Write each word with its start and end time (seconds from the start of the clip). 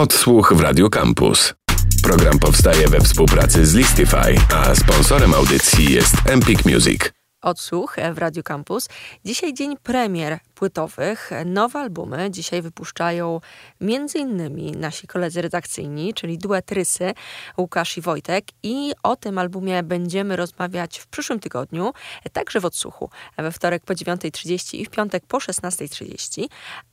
Odsłuch 0.00 0.52
w 0.56 0.60
Radio 0.60 0.90
Campus. 0.90 1.54
Program 2.02 2.38
powstaje 2.38 2.88
we 2.88 3.00
współpracy 3.00 3.66
z 3.66 3.74
Listify, 3.74 4.34
a 4.54 4.74
sponsorem 4.74 5.34
audycji 5.34 5.92
jest 5.92 6.14
Empik 6.26 6.64
Music. 6.64 7.19
Odsłuch 7.42 7.96
w 8.14 8.18
Radio 8.18 8.42
Campus. 8.42 8.88
Dzisiaj 9.24 9.54
dzień 9.54 9.76
premier 9.76 10.38
płytowych. 10.54 11.30
Nowe 11.46 11.78
albumy 11.78 12.30
dzisiaj 12.30 12.62
wypuszczają 12.62 13.40
m.in. 13.80 14.80
nasi 14.80 15.06
koledzy 15.06 15.42
redakcyjni, 15.42 16.14
czyli 16.14 16.38
duet 16.38 16.72
Rysy, 16.72 17.14
Łukasz 17.58 17.98
i 17.98 18.00
Wojtek. 18.00 18.44
I 18.62 18.92
o 19.02 19.16
tym 19.16 19.38
albumie 19.38 19.82
będziemy 19.82 20.36
rozmawiać 20.36 20.98
w 20.98 21.06
przyszłym 21.06 21.40
tygodniu, 21.40 21.92
także 22.32 22.60
w 22.60 22.64
odsłuchu. 22.64 23.10
We 23.36 23.52
wtorek 23.52 23.84
po 23.84 23.94
9.30 23.94 24.78
i 24.78 24.84
w 24.84 24.90
piątek 24.90 25.26
po 25.26 25.38
16.30. 25.38 26.46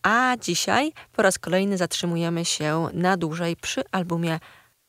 A 0.04 0.38
dzisiaj 0.42 0.94
po 1.12 1.22
raz 1.22 1.40
kolejny 1.40 1.78
zatrzymujemy 1.78 2.46
się 2.46 2.88
na 2.94 3.18
dłużej 3.18 3.56
przy 3.56 3.84
albumie, 3.92 4.40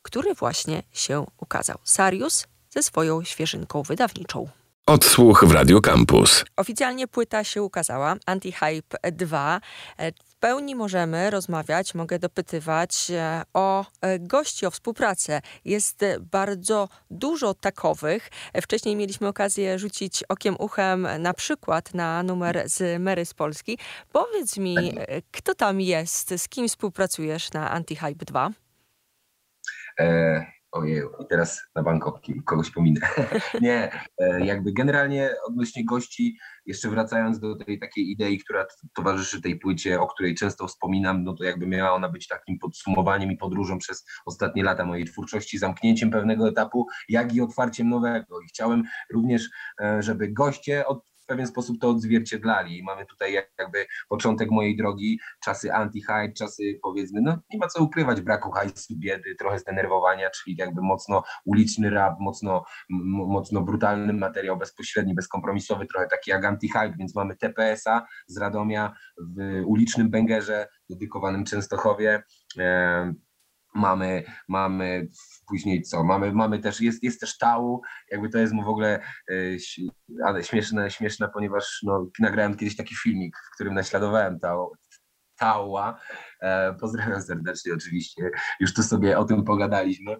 który 0.01 0.33
właśnie 0.33 0.83
się 0.93 1.25
ukazał. 1.37 1.77
Sarius 1.83 2.47
ze 2.69 2.83
swoją 2.83 3.23
świeżynką 3.23 3.83
wydawniczą. 3.83 4.58
Odsłuch 4.89 5.45
w 5.47 5.51
Radio 5.51 5.81
Campus. 5.81 6.45
Oficjalnie 6.55 7.07
płyta 7.07 7.43
się 7.43 7.63
ukazała, 7.63 8.15
Anti-Hype 8.25 9.11
2. 9.11 9.61
W 10.25 10.35
pełni 10.35 10.75
możemy 10.75 11.29
rozmawiać, 11.29 11.95
mogę 11.95 12.19
dopytywać 12.19 13.11
e, 13.11 13.41
o 13.53 13.85
e, 14.01 14.19
gości, 14.19 14.65
o 14.65 14.71
współpracę. 14.71 15.41
Jest 15.65 16.05
bardzo 16.19 16.89
dużo 17.11 17.53
takowych. 17.53 18.29
Wcześniej 18.61 18.95
mieliśmy 18.95 19.27
okazję 19.27 19.79
rzucić 19.79 20.23
okiem, 20.29 20.55
uchem 20.59 21.07
na 21.19 21.33
przykład 21.33 21.93
na 21.93 22.23
numer 22.23 22.63
z 22.65 23.01
Mary 23.01 23.25
z 23.25 23.33
Polski. 23.33 23.77
Powiedz 24.11 24.57
mi, 24.57 24.93
e, 24.97 25.21
kto 25.31 25.55
tam 25.55 25.81
jest, 25.81 26.33
z 26.37 26.49
kim 26.49 26.67
współpracujesz 26.67 27.53
na 27.53 27.79
Anti-Hype 27.79 28.25
2? 28.25 28.51
E 29.99 30.58
Ojej, 30.71 31.03
i 31.19 31.27
teraz 31.29 31.61
na 31.75 31.83
bankowki 31.83 32.43
kogoś 32.43 32.71
pominę. 32.71 33.01
nie, 33.61 33.91
e, 34.17 34.45
jakby 34.45 34.73
generalnie 34.73 35.31
odnośnie 35.47 35.85
gości, 35.85 36.37
jeszcze 36.65 36.89
wracając 36.89 37.39
do 37.39 37.55
tej 37.55 37.79
takiej 37.79 38.11
idei, 38.11 38.39
która 38.39 38.65
towarzyszy 38.95 39.41
tej 39.41 39.59
płycie, 39.59 40.01
o 40.01 40.07
której 40.07 40.35
często 40.35 40.67
wspominam, 40.67 41.23
no 41.23 41.33
to 41.33 41.43
jakby 41.43 41.67
miała 41.67 41.93
ona 41.93 42.09
być 42.09 42.27
takim 42.27 42.59
podsumowaniem 42.59 43.31
i 43.31 43.37
podróżą 43.37 43.77
przez 43.77 44.05
ostatnie 44.25 44.63
lata 44.63 44.85
mojej 44.85 45.05
twórczości, 45.05 45.57
zamknięciem 45.57 46.11
pewnego 46.11 46.47
etapu, 46.47 46.87
jak 47.09 47.33
i 47.35 47.41
otwarciem 47.41 47.89
nowego. 47.89 48.41
I 48.41 48.47
chciałem 48.47 48.83
również, 49.13 49.49
e, 49.81 50.03
żeby 50.03 50.31
goście 50.31 50.87
od 50.87 51.08
pewien 51.29 51.47
sposób 51.47 51.79
to 51.79 51.89
odzwierciedlali. 51.89 52.83
Mamy 52.83 53.05
tutaj 53.05 53.33
jakby 53.33 53.85
początek 54.09 54.51
mojej 54.51 54.77
drogi, 54.77 55.19
czasy 55.43 55.69
anti-hype, 55.71 56.33
czasy 56.33 56.79
powiedzmy, 56.81 57.21
no 57.21 57.37
nie 57.53 57.59
ma 57.59 57.67
co 57.67 57.83
ukrywać, 57.83 58.21
braku 58.21 58.51
hajsu, 58.51 58.93
biedy, 58.97 59.35
trochę 59.35 59.59
zdenerwowania, 59.59 60.29
czyli 60.29 60.55
jakby 60.59 60.81
mocno 60.81 61.23
uliczny 61.45 61.89
rap, 61.89 62.19
mocno, 62.19 62.63
mocno 62.89 63.61
brutalny 63.61 64.13
materiał, 64.13 64.57
bezpośredni, 64.57 65.15
bezkompromisowy, 65.15 65.85
trochę 65.85 66.07
taki 66.07 66.31
jak 66.31 66.45
anti-hype, 66.45 66.97
więc 66.99 67.15
mamy 67.15 67.35
TPS-a 67.35 68.05
z 68.27 68.37
Radomia 68.37 68.93
w 69.37 69.63
ulicznym 69.65 70.09
bęgerze 70.09 70.67
dedykowanym 70.89 71.45
Częstochowie, 71.45 72.23
mamy, 73.75 74.23
mamy 74.47 75.07
później 75.47 75.81
co, 75.81 76.03
mamy, 76.03 76.31
mamy 76.31 76.59
też, 76.59 76.81
jest, 76.81 77.03
jest 77.03 77.19
też 77.19 77.37
tału, 77.37 77.81
jakby 78.11 78.29
to 78.29 78.37
jest 78.37 78.53
mu 78.53 78.63
w 78.63 78.69
ogóle 78.69 78.99
ale 80.25 80.43
śmieszne, 80.43 80.91
śmieszne, 80.91 81.29
ponieważ 81.33 81.79
no, 81.83 82.07
nagrałem 82.19 82.57
kiedyś 82.57 82.75
taki 82.75 82.95
filmik, 82.95 83.37
w 83.51 83.55
którym 83.55 83.73
naśladowałem 83.73 84.39
tału, 84.39 84.71
Tała. 85.39 85.99
E, 86.41 86.73
pozdrawiam 86.73 87.21
serdecznie 87.21 87.73
oczywiście, 87.73 88.29
już 88.59 88.73
tu 88.73 88.83
sobie 88.83 89.17
o 89.17 89.25
tym 89.25 89.43
pogadaliśmy. 89.43 90.17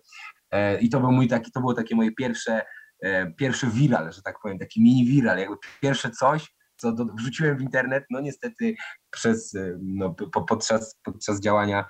E, 0.52 0.80
I 0.80 0.89
to 0.89 1.00
był 1.00 1.11
mój 1.11 1.28
taki, 1.28 1.52
to 1.52 1.59
było 1.59 1.73
takie 1.73 1.95
moje 1.95 2.11
pierwsze, 2.11 2.61
e, 3.02 3.31
pierwszy 3.31 3.67
viral, 3.67 4.13
że 4.13 4.22
tak 4.22 4.36
powiem, 4.41 4.59
taki 4.59 4.84
mini 4.84 5.06
viral, 5.06 5.38
jakby 5.38 5.56
pierwsze 5.81 6.12
coś, 6.12 6.53
co 6.78 6.91
do, 6.91 7.06
wrzuciłem 7.06 7.57
w 7.57 7.62
internet, 7.62 8.06
no 8.09 8.22
niestety 8.22 8.75
przez, 9.12 9.56
e, 9.56 9.78
no, 9.81 10.14
po, 10.14 10.42
podczas, 10.42 11.00
podczas 11.03 11.40
działania 11.40 11.86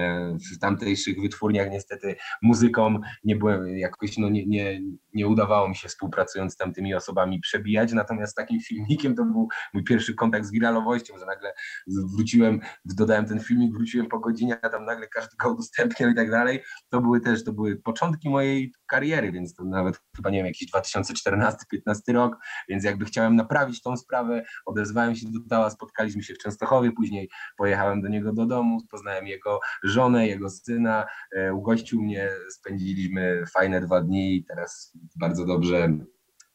e, 0.00 0.36
w 0.54 0.58
tamtejszych 0.58 1.20
wytwórniach 1.20 1.70
niestety 1.70 2.16
muzyką 2.42 3.00
nie 3.24 3.36
byłem 3.36 3.78
jakoś, 3.78 4.18
no 4.18 4.28
nie, 4.28 4.46
nie, 4.46 4.80
nie 5.14 5.28
udawało 5.28 5.68
mi 5.68 5.76
się 5.76 5.88
współpracując 5.88 6.52
z 6.52 6.56
tamtymi 6.56 6.94
osobami 6.94 7.40
przebijać, 7.40 7.92
natomiast 7.92 8.36
takim 8.36 8.60
filmikiem 8.60 9.14
to 9.14 9.24
był 9.24 9.48
mój 9.74 9.84
pierwszy 9.84 10.14
kontakt 10.14 10.46
z 10.46 10.50
wiralowością, 10.50 11.18
że 11.18 11.26
nagle 11.26 11.52
wróciłem, 11.86 12.60
dodałem 12.84 13.26
ten 13.26 13.40
filmik, 13.40 13.72
wróciłem 13.72 14.06
po 14.06 14.18
godzinie, 14.18 14.58
a 14.62 14.68
tam 14.68 14.84
nagle 14.84 15.08
każdy 15.08 15.36
go 15.36 15.52
udostępniał 15.52 16.10
i 16.10 16.14
tak 16.14 16.30
dalej. 16.30 16.62
To 16.90 17.00
były 17.00 17.20
też, 17.20 17.44
to 17.44 17.52
były 17.52 17.76
początki 17.76 18.30
mojej 18.30 18.72
kariery, 18.86 19.32
więc 19.32 19.54
to 19.54 19.64
nawet 19.64 20.00
chyba 20.16 20.30
nie 20.30 20.38
wiem, 20.38 20.46
jakiś 20.46 20.72
2014-15 20.72 21.54
rok, 22.08 22.36
więc 22.68 22.84
jakby 22.84 23.04
chciałem 23.04 23.36
naprawić 23.36 23.82
tą 23.82 23.96
sprawę, 23.96 24.44
odezwałem 24.66 25.14
się 25.14 25.26
do 25.26 25.38
Tała, 25.50 25.70
spotkaliśmy 25.70 26.22
się 26.22 26.34
w 26.34 26.38
Częstochowie, 26.38 26.63
później 26.92 27.28
pojechałem 27.56 28.02
do 28.02 28.08
niego 28.08 28.32
do 28.32 28.46
domu, 28.46 28.80
poznałem 28.90 29.26
jego 29.26 29.60
żonę, 29.82 30.26
jego 30.26 30.50
syna, 30.50 31.06
e, 31.36 31.54
ugościł 31.54 32.02
mnie, 32.02 32.30
spędziliśmy 32.50 33.44
fajne 33.54 33.80
dwa 33.80 34.00
dni 34.00 34.36
i 34.36 34.44
teraz 34.44 34.96
bardzo 35.16 35.46
dobrze 35.46 35.88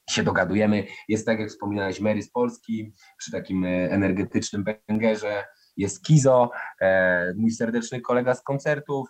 się 0.09 0.23
dogadujemy. 0.23 0.83
Jest 1.07 1.25
tak, 1.25 1.39
jak 1.39 1.49
wspominałeś, 1.49 1.99
Mary 1.99 2.21
z 2.21 2.31
Polski, 2.31 2.93
przy 3.17 3.31
takim 3.31 3.65
e, 3.65 3.91
energetycznym 3.91 4.65
bęgerze, 4.87 5.45
jest 5.77 6.03
Kizo, 6.03 6.51
e, 6.81 7.33
mój 7.37 7.51
serdeczny 7.51 8.01
kolega 8.01 8.35
z 8.35 8.43
koncertów, 8.43 9.09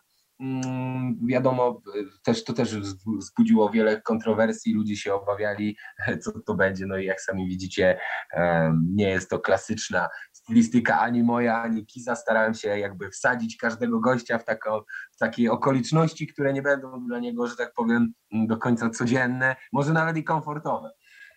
wiadomo, 1.27 1.81
też 2.23 2.43
to 2.43 2.53
też 2.53 2.75
wzbudziło 3.19 3.69
wiele 3.69 4.01
kontrowersji, 4.01 4.73
ludzie 4.73 4.97
się 4.97 5.13
obawiali, 5.13 5.77
co 6.23 6.31
to 6.39 6.55
będzie, 6.55 6.85
no 6.85 6.97
i 6.97 7.05
jak 7.05 7.21
sami 7.21 7.47
widzicie, 7.47 7.99
nie 8.95 9.09
jest 9.09 9.29
to 9.29 9.39
klasyczna 9.39 10.09
stylistyka 10.31 10.99
ani 10.99 11.23
moja, 11.23 11.61
ani 11.61 11.85
Kiza, 11.85 12.15
starałem 12.15 12.53
się 12.53 12.79
jakby 12.79 13.09
wsadzić 13.09 13.57
każdego 13.57 13.99
gościa 13.99 14.37
w, 14.37 14.45
tako, 14.45 14.85
w 15.11 15.17
takie 15.17 15.51
okoliczności, 15.51 16.27
które 16.27 16.53
nie 16.53 16.61
będą 16.61 17.07
dla 17.07 17.19
niego, 17.19 17.47
że 17.47 17.55
tak 17.55 17.73
powiem, 17.73 18.13
do 18.31 18.57
końca 18.57 18.89
codzienne, 18.89 19.55
może 19.73 19.93
nawet 19.93 20.17
i 20.17 20.23
komfortowe. 20.23 20.91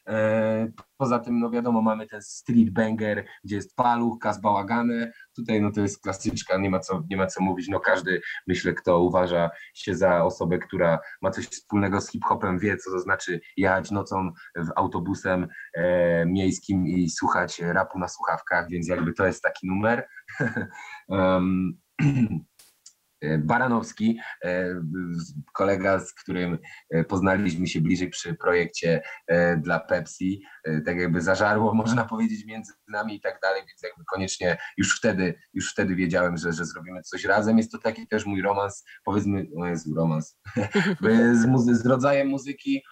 E, 0.08 0.72
poza 0.96 1.18
tym, 1.18 1.40
no 1.40 1.50
wiadomo, 1.50 1.82
mamy 1.82 2.06
ten 2.06 2.22
street 2.22 2.70
banger, 2.70 3.24
gdzie 3.44 3.56
jest 3.56 3.76
paluch, 3.76 4.18
kas 4.18 4.40
bałagany. 4.40 5.12
Tutaj 5.36 5.62
no 5.62 5.72
to 5.72 5.80
jest 5.80 6.02
klasyczka, 6.02 6.58
nie 6.58 6.70
ma, 6.70 6.78
co, 6.78 7.02
nie 7.10 7.16
ma 7.16 7.26
co 7.26 7.42
mówić. 7.42 7.68
No 7.68 7.80
każdy, 7.80 8.20
myślę, 8.46 8.72
kto 8.72 9.00
uważa 9.00 9.50
się 9.74 9.94
za 9.94 10.24
osobę, 10.24 10.58
która 10.58 10.98
ma 11.22 11.30
coś 11.30 11.46
wspólnego 11.46 12.00
z 12.00 12.10
hip-hopem, 12.10 12.58
wie, 12.58 12.76
co 12.76 12.90
to 12.90 12.98
znaczy 12.98 13.40
jechać 13.56 13.90
nocą 13.90 14.32
w 14.56 14.68
autobusem 14.76 15.48
e, 15.74 16.26
miejskim 16.26 16.86
i 16.86 17.10
słuchać 17.10 17.60
rapu 17.60 17.98
na 17.98 18.08
słuchawkach, 18.08 18.68
więc 18.68 18.88
jakby 18.88 19.12
to 19.12 19.26
jest 19.26 19.42
taki 19.42 19.66
numer. 19.66 20.08
um, 21.08 21.78
Baranowski, 23.38 24.18
e, 24.44 24.82
kolega, 25.52 26.00
z 26.00 26.14
którym 26.14 26.58
e, 26.90 27.04
poznaliśmy 27.04 27.66
się 27.66 27.80
bliżej 27.80 28.10
przy 28.10 28.34
projekcie 28.34 29.02
dla 29.56 29.80
Pepsi, 29.80 30.42
tak 30.86 30.96
jakby 30.96 31.20
zażarło, 31.20 31.74
można 31.82 32.04
powiedzieć, 32.04 32.46
między 32.46 32.72
nami 32.88 33.16
i 33.16 33.20
tak 33.20 33.38
dalej, 33.42 33.62
więc 33.68 33.82
jakby 33.82 34.04
koniecznie 34.04 34.58
już 34.76 34.98
wtedy, 34.98 35.34
już 35.54 35.72
wtedy 35.72 35.96
wiedziałem, 35.96 36.36
że, 36.36 36.52
że 36.52 36.64
zrobimy 36.64 37.02
coś 37.02 37.24
razem. 37.24 37.58
Jest 37.58 37.72
to 37.72 37.78
taki 37.78 38.06
też 38.06 38.26
mój 38.26 38.42
romans, 38.42 38.84
powiedzmy, 39.04 39.46
no 39.54 39.66
jest 39.66 39.86
romans, 39.96 40.38
z, 41.40 41.46
muzy- 41.46 41.74
z 41.74 41.86
rodzajem 41.86 42.28
muzyki, 42.28 42.82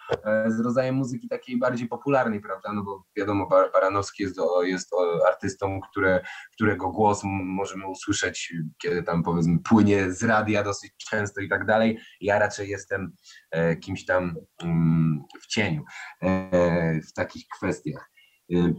z 0.47 0.61
rodzajem 0.61 0.95
muzyki 0.95 1.29
takiej 1.29 1.59
bardziej 1.59 1.89
popularnej, 1.89 2.41
prawda, 2.41 2.73
no 2.73 2.83
bo 2.83 3.05
wiadomo, 3.17 3.49
Baranowski 3.49 4.23
jest, 4.23 4.37
jest 4.63 4.91
artystą, 5.29 5.81
które, 5.91 6.21
którego 6.53 6.91
głos 6.91 7.21
możemy 7.45 7.87
usłyszeć, 7.87 8.55
kiedy 8.83 9.03
tam 9.03 9.23
powiedzmy 9.23 9.59
płynie 9.59 10.13
z 10.13 10.20
z 10.21 10.25
radia 10.25 10.63
dosyć 10.63 10.93
często 11.11 11.41
i 11.41 11.49
tak 11.49 11.67
dalej. 11.67 11.99
Ja 12.21 12.39
raczej 12.39 12.69
jestem 12.69 13.13
e, 13.51 13.77
kimś 13.77 14.05
tam 14.05 14.37
mm, 14.63 15.25
w 15.43 15.47
cieniu 15.47 15.83
e, 16.23 17.01
w 17.01 17.13
takich 17.13 17.45
kwestiach. 17.57 18.11
E, 18.53 18.73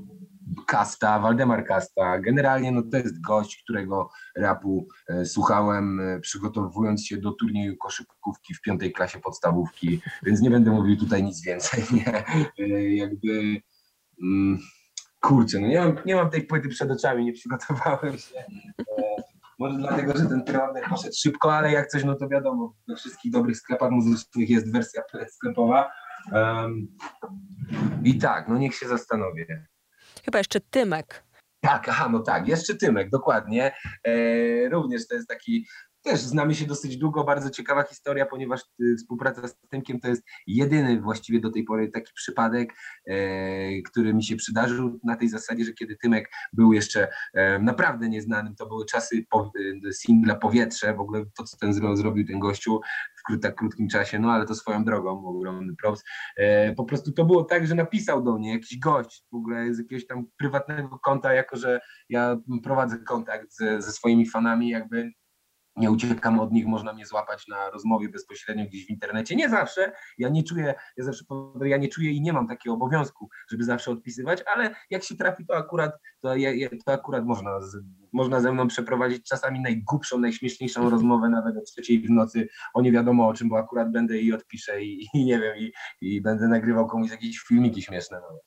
Kasta, 0.68 1.20
Waldemar 1.20 1.66
Kasta, 1.66 2.20
generalnie 2.20 2.72
no 2.72 2.84
to 2.92 2.98
jest 2.98 3.22
gość, 3.22 3.64
którego 3.64 4.10
rapu 4.38 4.88
słuchałem 5.24 6.02
przygotowując 6.22 7.06
się 7.06 7.18
do 7.18 7.32
turnieju 7.32 7.78
koszykówki 7.78 8.54
w 8.54 8.62
piątej 8.62 8.92
klasie 8.92 9.20
podstawówki, 9.20 10.02
więc 10.24 10.42
nie 10.42 10.50
będę 10.50 10.72
mówił 10.72 10.98
tutaj 10.98 11.24
nic 11.24 11.46
więcej. 11.46 11.84
Nie? 11.94 12.24
Jakby 12.96 13.62
mm, 14.24 14.60
kurczę, 15.20 15.60
no 15.60 15.68
nie 15.68 15.80
mam, 15.80 15.96
nie 16.06 16.16
mam 16.16 16.30
tej 16.30 16.44
płyty 16.44 16.70
przed 16.70 16.92
oczami, 16.92 17.26
nie 17.26 17.34
przygotowałem 17.34 18.18
się. 18.18 18.44
Może 19.62 19.78
dlatego, 19.78 20.18
że 20.18 20.26
ten 20.26 20.44
trailer 20.44 20.84
poszedł 20.90 21.16
szybko, 21.16 21.54
ale 21.54 21.72
jak 21.72 21.88
coś, 21.88 22.04
no 22.04 22.16
to 22.16 22.28
wiadomo, 22.28 22.76
we 22.88 22.96
wszystkich 22.96 23.32
dobrych 23.32 23.58
sklepach 23.58 23.92
muzycznych 23.92 24.50
jest 24.50 24.74
wersja 24.74 25.02
sklepowa. 25.30 25.92
Um, 26.32 26.88
I 28.04 28.18
tak, 28.18 28.48
no 28.48 28.58
niech 28.58 28.76
się 28.76 28.88
zastanowię. 28.88 29.66
Chyba 30.26 30.38
jeszcze 30.38 30.60
Tymek. 30.60 31.24
Tak, 31.60 31.90
aha, 31.90 32.10
no 32.12 32.20
tak, 32.20 32.48
jeszcze 32.48 32.76
Tymek, 32.76 33.10
dokładnie. 33.10 33.72
E, 34.04 34.70
również 34.70 35.08
to 35.08 35.16
jest 35.16 35.28
taki 35.28 35.68
też 36.04 36.20
znamy 36.20 36.56
się 36.56 36.66
dosyć 36.66 36.98
długo, 36.98 37.24
bardzo 37.24 37.50
ciekawa 37.50 37.84
historia, 37.84 38.26
ponieważ 38.26 38.62
y, 38.62 38.96
współpraca 38.98 39.48
z 39.48 39.56
Tymkiem 39.70 40.00
to 40.00 40.08
jest 40.08 40.24
jedyny 40.48 41.02
właściwie 41.02 41.40
do 41.40 41.52
tej 41.52 41.64
pory 41.64 41.90
taki 41.90 42.14
przypadek, 42.14 42.74
e, 43.08 43.82
który 43.82 44.14
mi 44.14 44.24
się 44.24 44.36
przydarzył 44.36 45.00
na 45.04 45.16
tej 45.16 45.30
zasadzie, 45.30 45.66
że 45.66 45.74
kiedy 45.74 45.96
Tymek 45.96 46.32
był 46.54 46.74
jeszcze 46.74 47.08
e, 47.34 47.60
naprawdę 47.60 48.10
nieznanym, 48.10 48.56
to 48.56 48.66
były 48.66 48.86
czasy 48.86 49.26
e, 49.88 49.94
singla 49.94 50.36
Powietrze, 50.36 50.94
w 50.94 51.00
ogóle 51.00 51.26
to, 51.38 51.44
co 51.44 51.58
ten 51.58 51.74
zrobił 51.74 52.28
ten 52.28 52.40
gościu 52.40 52.80
w 53.30 53.40
tak 53.40 53.56
krótkim 53.56 53.88
czasie, 53.90 54.20
no 54.20 54.32
ale 54.32 54.46
to 54.46 54.56
swoją 54.56 54.84
drogą, 54.84 55.26
ogromny 55.26 55.76
props. 55.76 56.04
Po 56.78 56.86
prostu 56.86 57.12
to 57.12 57.26
było 57.26 57.44
tak, 57.44 57.68
że 57.68 57.76
napisał 57.76 58.24
do 58.24 58.38
mnie 58.38 58.54
jakiś 58.54 58.80
gość 58.80 59.24
w 59.32 59.36
ogóle 59.36 59.74
z 59.74 59.78
jakiegoś 59.78 60.08
tam 60.08 60.26
prywatnego 60.38 61.00
konta, 61.00 61.34
jako 61.34 61.58
że 61.58 61.80
ja 62.10 62.38
prowadzę 62.64 63.00
kontakt 63.00 63.56
ze, 63.56 63.82
ze 63.82 63.92
swoimi 63.92 64.30
fanami, 64.30 64.70
jakby 64.70 65.12
nie 65.76 65.92
uciekam 65.92 66.40
od 66.40 66.52
nich, 66.52 66.68
można 66.68 66.94
mnie 66.94 67.06
złapać 67.06 67.48
na 67.48 67.70
rozmowie 67.70 68.10
bezpośrednio 68.10 68.66
gdzieś 68.66 68.86
w 68.86 68.90
internecie. 68.90 69.36
Nie 69.36 69.50
zawsze, 69.50 69.92
ja 70.18 70.30
nie 70.30 70.44
czuję, 70.44 70.74
ja 70.98 71.04
zawsze 71.04 71.26
ja 71.66 71.78
nie 71.78 71.88
czuję 71.88 72.12
i 72.12 72.22
nie 72.22 72.34
mam 72.34 72.48
takiego 72.48 72.74
obowiązku, 72.74 73.30
żeby 73.50 73.64
zawsze 73.64 73.92
odpisywać, 73.92 74.44
ale 74.56 74.76
jak 74.90 75.04
się 75.04 75.16
trafi, 75.16 75.46
to 75.46 75.56
akurat, 75.56 75.92
to, 76.22 76.36
ja, 76.36 76.70
to 76.86 76.92
akurat 76.92 77.26
można, 77.26 77.62
z, 77.62 77.78
można 78.14 78.40
ze 78.42 78.52
mną 78.52 78.68
przeprowadzić 78.68 79.28
czasami 79.28 79.60
najgłupszą, 79.60 80.20
najśmieszniejszą 80.20 80.90
rozmowę 80.90 81.30
nawet 81.30 81.58
o 81.58 81.62
trzeciej 81.62 82.00
w 82.00 82.10
nocy 82.10 82.48
o 82.74 82.82
nie 82.82 82.92
wiadomo 82.92 83.28
o 83.28 83.34
czym, 83.34 83.50
bo 83.50 83.58
akurat 83.58 83.92
będę 83.92 84.18
i 84.18 84.34
odpiszę 84.34 84.84
i, 84.84 85.08
i 85.14 85.26
nie 85.26 85.40
wiem, 85.40 85.58
i, 85.58 85.72
i 86.02 86.22
będę 86.22 86.48
nagrywał 86.48 86.88
komuś 86.88 87.12
jakieś 87.12 87.40
filmiki 87.40 87.82
śmieszne. 87.82 88.18
No. 88.22 88.40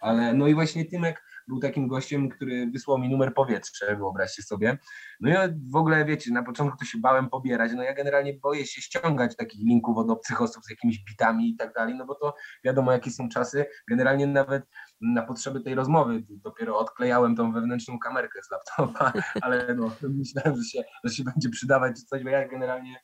Ale 0.00 0.34
no 0.34 0.48
i 0.48 0.54
właśnie 0.54 0.84
Tymek 0.84 1.22
był 1.48 1.58
takim 1.60 1.88
gościem, 1.88 2.28
który 2.28 2.70
wysłał 2.70 2.98
mi 2.98 3.08
numer 3.08 3.34
powietrze, 3.34 3.96
wyobraźcie 3.96 4.42
sobie. 4.42 4.78
No 5.20 5.30
ja 5.30 5.48
w 5.70 5.76
ogóle, 5.76 6.04
wiecie, 6.04 6.32
na 6.32 6.42
początku 6.42 6.78
to 6.78 6.84
się 6.84 6.98
bałem 6.98 7.30
pobierać, 7.30 7.72
no 7.76 7.82
ja 7.82 7.94
generalnie 7.94 8.34
boję 8.34 8.66
się 8.66 8.80
ściągać 8.82 9.36
takich 9.36 9.60
linków 9.60 9.98
od 9.98 10.10
obcych 10.10 10.42
osób 10.42 10.64
z 10.64 10.70
jakimiś 10.70 11.04
bitami 11.04 11.50
i 11.50 11.56
tak 11.56 11.74
dalej, 11.74 11.94
no 11.94 12.06
bo 12.06 12.14
to 12.14 12.34
wiadomo, 12.64 12.92
jakie 12.92 13.10
są 13.10 13.28
czasy. 13.28 13.66
Generalnie 13.88 14.26
nawet 14.26 14.64
na 15.00 15.22
potrzeby 15.22 15.60
tej 15.60 15.74
rozmowy 15.74 16.22
dopiero 16.28 16.78
odklejałem 16.78 17.36
tą 17.36 17.52
wewnętrzną 17.52 17.98
kamerkę 17.98 18.40
z 18.42 18.50
laptopa, 18.50 19.12
ale 19.42 19.74
no, 19.74 19.90
myślałem, 20.02 20.56
że 20.56 20.64
się, 20.64 20.82
że 21.04 21.14
się 21.14 21.24
będzie 21.24 21.48
przydawać 21.48 21.96
czy 21.96 22.04
coś, 22.04 22.24
bo 22.24 22.30
ja 22.30 22.48
generalnie, 22.48 22.96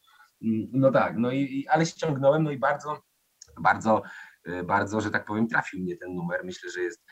mm, 0.45 0.69
no 0.73 0.91
tak, 0.91 1.17
no 1.17 1.31
i, 1.31 1.67
ale 1.71 1.87
ściągnąłem, 1.87 2.43
no 2.43 2.51
i 2.51 2.59
bardzo, 2.59 3.03
bardzo 3.61 4.03
Y, 4.49 4.65
bardzo, 4.65 5.01
że 5.01 5.11
tak 5.11 5.25
powiem, 5.25 5.49
trafił 5.49 5.81
mnie 5.81 5.97
ten 5.97 6.15
numer. 6.15 6.41
Myślę, 6.45 6.71
że 6.71 6.81
jest 6.81 7.05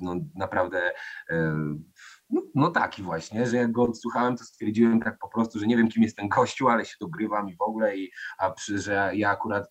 no, 0.00 0.20
naprawdę 0.34 0.92
y, 1.30 1.82
no, 2.32 2.42
no 2.54 2.70
taki 2.70 3.02
właśnie, 3.02 3.46
że 3.46 3.56
jak 3.56 3.72
go 3.72 3.82
odsłuchałem, 3.82 4.36
to 4.36 4.44
stwierdziłem 4.44 5.00
tak 5.00 5.18
po 5.18 5.28
prostu, 5.28 5.58
że 5.58 5.66
nie 5.66 5.76
wiem, 5.76 5.88
kim 5.88 6.02
jest 6.02 6.16
ten 6.16 6.28
gościu, 6.28 6.68
ale 6.68 6.84
się 6.84 6.94
dogrywam 7.00 7.48
i 7.48 7.56
w 7.56 7.62
ogóle, 7.62 7.96
i, 7.96 8.10
a 8.38 8.50
przy, 8.50 8.78
że 8.78 9.10
ja 9.14 9.30
akurat 9.30 9.70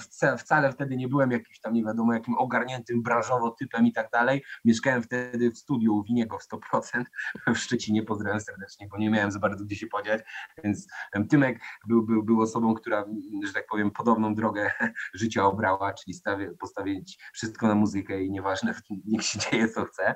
wca, 0.00 0.36
wcale 0.38 0.72
wtedy 0.72 0.96
nie 0.96 1.08
byłem 1.08 1.30
jakimś 1.30 1.60
tam 1.60 1.74
nie 1.74 1.84
wiadomo 1.84 2.14
jakim 2.14 2.34
ogarniętym 2.38 3.02
branżowo 3.02 3.50
typem 3.50 3.86
i 3.86 3.92
tak 3.92 4.10
dalej. 4.10 4.44
Mieszkałem 4.64 5.02
wtedy 5.02 5.50
w 5.50 5.58
studiu 5.58 5.94
u 5.94 6.02
Winiego 6.02 6.38
w 6.38 6.42
100% 6.42 7.04
w 7.54 7.58
Szczecinie, 7.58 8.02
pozdrawiam 8.02 8.40
serdecznie, 8.40 8.88
bo 8.90 8.98
nie 8.98 9.10
miałem 9.10 9.30
za 9.30 9.38
bardzo 9.38 9.64
gdzie 9.64 9.76
się 9.76 9.86
podziać, 9.86 10.22
więc 10.64 10.86
Tymek 11.30 11.60
był, 11.88 12.02
był, 12.02 12.22
był 12.22 12.40
osobą, 12.40 12.74
która, 12.74 13.04
że 13.46 13.52
tak 13.52 13.66
powiem, 13.66 13.90
podobną 13.90 14.34
drogę 14.34 14.70
życia 15.14 15.44
obrała, 15.44 15.92
czyli 15.92 16.14
stawię, 16.14 16.50
postawić 16.60 17.18
wszystko 17.32 17.66
na 17.66 17.74
muzykę 17.74 18.22
i 18.22 18.30
nieważne, 18.30 18.74
niech 19.06 19.22
się 19.22 19.38
dzieje 19.38 19.68
co 19.68 19.84
chce. 19.84 20.14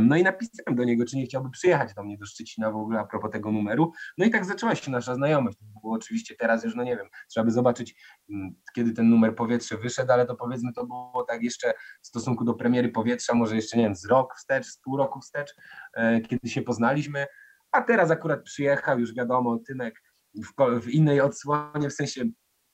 No 0.00 0.16
i 0.16 0.22
napisałem 0.22 0.76
do 0.76 0.84
niego, 0.84 1.04
czy 1.04 1.15
nie 1.16 1.26
chciałby 1.26 1.50
przyjechać 1.50 1.94
do 1.94 2.02
mnie 2.04 2.18
do 2.18 2.26
Szczecina 2.26 2.70
w 2.70 2.76
ogóle 2.76 3.00
a 3.00 3.04
propos 3.04 3.30
tego 3.30 3.52
numeru. 3.52 3.92
No 4.18 4.26
i 4.26 4.30
tak 4.30 4.44
zaczęła 4.44 4.74
się 4.74 4.90
nasza 4.90 5.14
znajomość. 5.14 5.58
Było 5.82 5.94
oczywiście 5.94 6.34
teraz 6.38 6.64
już, 6.64 6.74
no 6.74 6.84
nie 6.84 6.96
wiem, 6.96 7.06
trzeba 7.28 7.44
by 7.44 7.50
zobaczyć, 7.50 7.94
mm, 8.30 8.54
kiedy 8.74 8.92
ten 8.92 9.10
numer 9.10 9.34
Powietrze 9.34 9.78
wyszedł, 9.78 10.12
ale 10.12 10.26
to 10.26 10.34
powiedzmy 10.34 10.72
to 10.72 10.86
było 10.86 11.24
tak 11.28 11.42
jeszcze 11.42 11.74
w 12.02 12.06
stosunku 12.06 12.44
do 12.44 12.54
premiery 12.54 12.88
Powietrza, 12.88 13.34
może 13.34 13.56
jeszcze, 13.56 13.76
nie 13.76 13.82
wiem, 13.82 13.96
z 13.96 14.06
rok 14.06 14.34
wstecz, 14.36 14.66
z 14.66 14.78
pół 14.78 14.96
roku 14.96 15.20
wstecz, 15.20 15.54
e, 15.94 16.20
kiedy 16.20 16.48
się 16.48 16.62
poznaliśmy, 16.62 17.26
a 17.72 17.82
teraz 17.82 18.10
akurat 18.10 18.42
przyjechał, 18.42 18.98
już 18.98 19.14
wiadomo, 19.14 19.58
Tymek 19.58 20.02
w, 20.34 20.80
w 20.80 20.88
innej 20.88 21.20
odsłonie, 21.20 21.90
w 21.90 21.92
sensie 21.92 22.24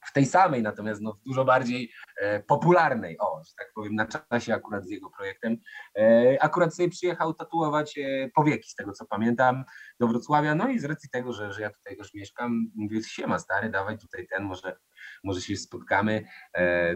w 0.04 0.12
tej 0.12 0.26
samej, 0.26 0.62
natomiast 0.62 1.00
no, 1.00 1.12
w 1.12 1.22
dużo 1.22 1.44
bardziej 1.44 1.92
e, 2.20 2.42
popularnej, 2.42 3.16
o, 3.18 3.42
że 3.46 3.52
tak 3.58 3.72
powiem, 3.74 3.94
na 3.94 4.06
czasie 4.06 4.54
akurat 4.54 4.86
z 4.86 4.90
jego 4.90 5.10
projektem. 5.10 5.56
E, 5.98 6.36
akurat 6.40 6.74
sobie 6.74 6.88
przyjechał 6.88 7.34
tatuować 7.34 7.98
e, 7.98 8.30
powieki, 8.34 8.70
z 8.70 8.74
tego 8.74 8.92
co 8.92 9.06
pamiętam, 9.06 9.64
do 10.00 10.08
Wrocławia, 10.08 10.54
no 10.54 10.68
i 10.68 10.78
z 10.78 10.84
racji 10.84 11.10
tego, 11.10 11.32
że, 11.32 11.52
że 11.52 11.62
ja 11.62 11.70
tutaj 11.70 11.96
już 11.96 12.14
mieszkam, 12.14 12.70
mówię, 12.74 13.02
siema 13.02 13.38
stary, 13.38 13.70
dawaj 13.70 13.98
tutaj 13.98 14.26
ten, 14.30 14.42
może, 14.42 14.76
może 15.24 15.40
się 15.40 15.56
spotkamy. 15.56 16.24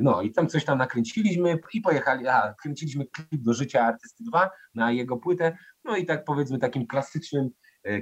No 0.01 0.23
i 0.23 0.33
tam 0.33 0.49
coś 0.49 0.65
tam 0.65 0.79
nakręciliśmy 0.79 1.59
i 1.73 1.81
pojechali, 1.81 2.29
a 2.29 2.55
kręciliśmy 2.63 3.07
klip 3.07 3.43
do 3.43 3.55
Życia 3.55 3.85
Artysty 3.85 4.25
2 4.25 4.51
na 4.75 4.93
jego 4.93 5.17
płytę, 5.17 5.57
no 5.85 5.97
i 5.97 6.07
tak 6.07 6.25
powiedzmy 6.25 6.59
takim 6.59 6.87
klasycznym, 6.87 7.51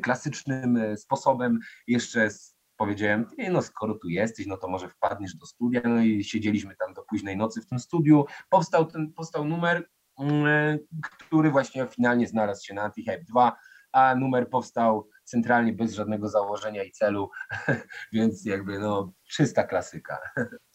klasycznym 0.03 0.97
sposobem 0.97 1.59
jeszcze 1.87 2.31
z 2.31 2.54
powiedziałem, 2.77 3.27
no 3.51 3.63
skoro 3.63 3.95
tu 3.95 4.09
jesteś, 4.09 4.47
no 4.47 4.57
to 4.57 4.69
może 4.69 4.89
wpadniesz 4.89 5.35
do 5.35 5.47
studia, 5.47 5.81
no 5.85 6.01
i 6.01 6.25
siedzieliśmy 6.25 6.77
tam 6.77 6.95
do 6.95 7.03
późnej 7.03 7.37
nocy 7.37 7.61
w 7.63 7.67
tym 7.67 7.79
studiu, 7.79 8.25
powstał 8.51 8.87
ten, 8.87 9.13
powstał 9.13 9.45
numer, 9.45 9.89
mm, 10.19 10.79
który 11.03 11.51
właśnie 11.51 11.87
finalnie 11.87 12.27
znalazł 12.27 12.67
się 12.67 12.75
na 12.75 12.91
Anti-Hype 12.91 13.25
2, 13.25 13.57
a 13.93 14.15
numer 14.15 14.51
powstał 14.51 15.09
centralnie 15.25 15.73
bez 15.73 15.95
żadnego 15.95 16.29
założenia 16.29 16.83
i 16.83 16.91
celu, 16.91 17.31
więc 18.13 18.45
jakby 18.45 18.79
no 18.79 19.13
czysta 19.29 19.65
klasyka. 19.65 20.19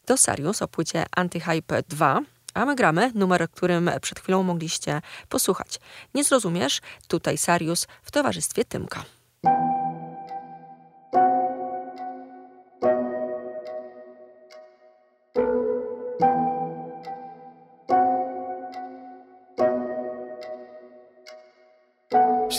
To 0.06 0.16
Sarius 0.16 0.62
o 0.62 0.68
płycie 0.68 1.04
Anti-Hype 1.16 1.82
2, 1.88 2.20
a 2.54 2.64
my 2.64 2.76
gramy 2.76 3.12
numer, 3.14 3.50
którym 3.50 3.90
przed 4.02 4.20
chwilą 4.20 4.42
mogliście 4.42 5.00
posłuchać. 5.28 5.80
Nie 6.14 6.24
zrozumiesz? 6.24 6.80
Tutaj 7.08 7.38
Sarius 7.38 7.86
w 8.02 8.10
towarzystwie 8.10 8.64
Tymka. 8.64 9.04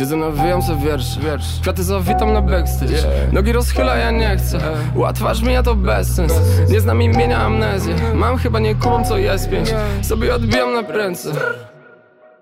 Siedzę 0.02 0.16
nawijam 0.16 0.62
sobie 0.62 0.82
wiersz, 0.82 1.20
wiersz. 1.20 1.60
Kwiaty 1.62 1.84
zawitam 1.84 2.34
na 2.34 2.42
backstage 2.42 2.92
yeah. 2.92 3.34
Nogi 3.34 3.52
rozchyla, 3.52 3.96
ja 3.96 4.12
nie 4.12 4.38
chcę. 4.38 4.60
Łatważ 4.96 5.42
mi, 5.42 5.54
ja 5.54 5.64
to 5.64 5.76
bez 5.76 6.16
sens. 6.16 6.34
Nie 6.70 6.82
znam 6.82 7.02
imienia 7.02 7.40
amnezję. 7.40 7.96
Mam 8.16 8.38
chyba 8.38 8.60
nie 8.60 8.76
kumam 8.76 9.06
co 9.06 9.18
jest 9.18 9.50
pięć 9.50 9.74
Sobie 10.02 10.36
odbijam 10.36 10.74
na 10.74 10.82
ręce 10.82 11.32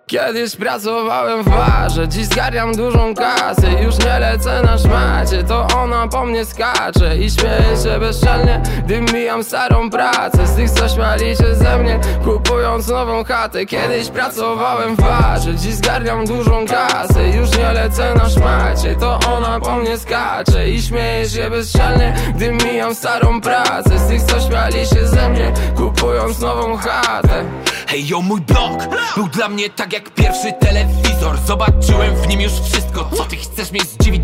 Kiedyś 0.09 0.55
pracowałem 0.55 1.43
w 1.43 1.49
barze, 1.49 2.07
dziś 2.07 2.25
zgarniam 2.25 2.75
dużą 2.75 3.15
kasę 3.15 3.83
Już 3.83 3.97
nie 3.97 4.19
lecę 4.19 4.61
na 4.63 4.77
szmacie, 4.77 5.43
to 5.43 5.67
ona 5.77 6.07
po 6.07 6.25
mnie 6.25 6.45
skacze 6.45 7.17
I 7.17 7.31
śmieję 7.31 7.77
się 7.83 7.99
bezczelnie, 7.99 8.61
gdy 8.85 9.01
mijam 9.01 9.43
starą 9.43 9.89
pracę. 9.89 10.47
Z 10.47 10.55
tych 10.55 10.69
co 10.69 10.89
śmiali 10.89 11.35
się 11.35 11.55
ze 11.55 11.77
mnie, 11.77 11.99
kupując 12.23 12.87
nową 12.87 13.23
chatę. 13.23 13.65
Kiedyś 13.65 14.09
pracowałem 14.09 14.95
w 14.95 15.01
barze, 15.01 15.55
dziś 15.55 15.73
zgarniam 15.73 16.25
dużą 16.25 16.65
kasę 16.65 17.29
Już 17.29 17.57
nie 17.57 17.73
lecę 17.73 18.15
na 18.15 18.29
szmacie, 18.29 18.95
to 18.95 19.19
ona 19.37 19.59
po 19.59 19.75
mnie 19.75 19.97
skacze 19.97 20.69
I 20.69 20.81
śmieję 20.81 21.29
się 21.29 21.49
bezczelnie, 21.49 22.15
gdy 22.35 22.51
mijam 22.51 22.95
starą 22.95 23.41
pracę. 23.41 23.99
Z 23.99 24.07
tych 24.07 24.21
co 24.21 24.39
śmiali 24.39 24.87
się 24.87 25.07
ze 25.07 25.29
mnie, 25.29 25.53
kupując 25.75 26.39
nową 26.39 26.77
chatę 26.77 27.45
Hej, 27.89 28.07
yo, 28.07 28.21
mój 28.21 28.41
blog 28.41 28.87
był 29.15 29.27
dla 29.27 29.49
mnie 29.49 29.69
tak 29.69 29.93
jak 29.93 30.09
pierwszy 30.09 30.53
telewizor. 30.59 31.37
Zobaczyłem 31.45 32.15
w 32.15 32.27
nim 32.27 32.41
już 32.41 32.51
wszystko, 32.51 33.09
co 33.17 33.25
ty 33.25 33.35
chcesz 33.35 33.71
mnie 33.71 33.81
zdziwić. 33.81 34.21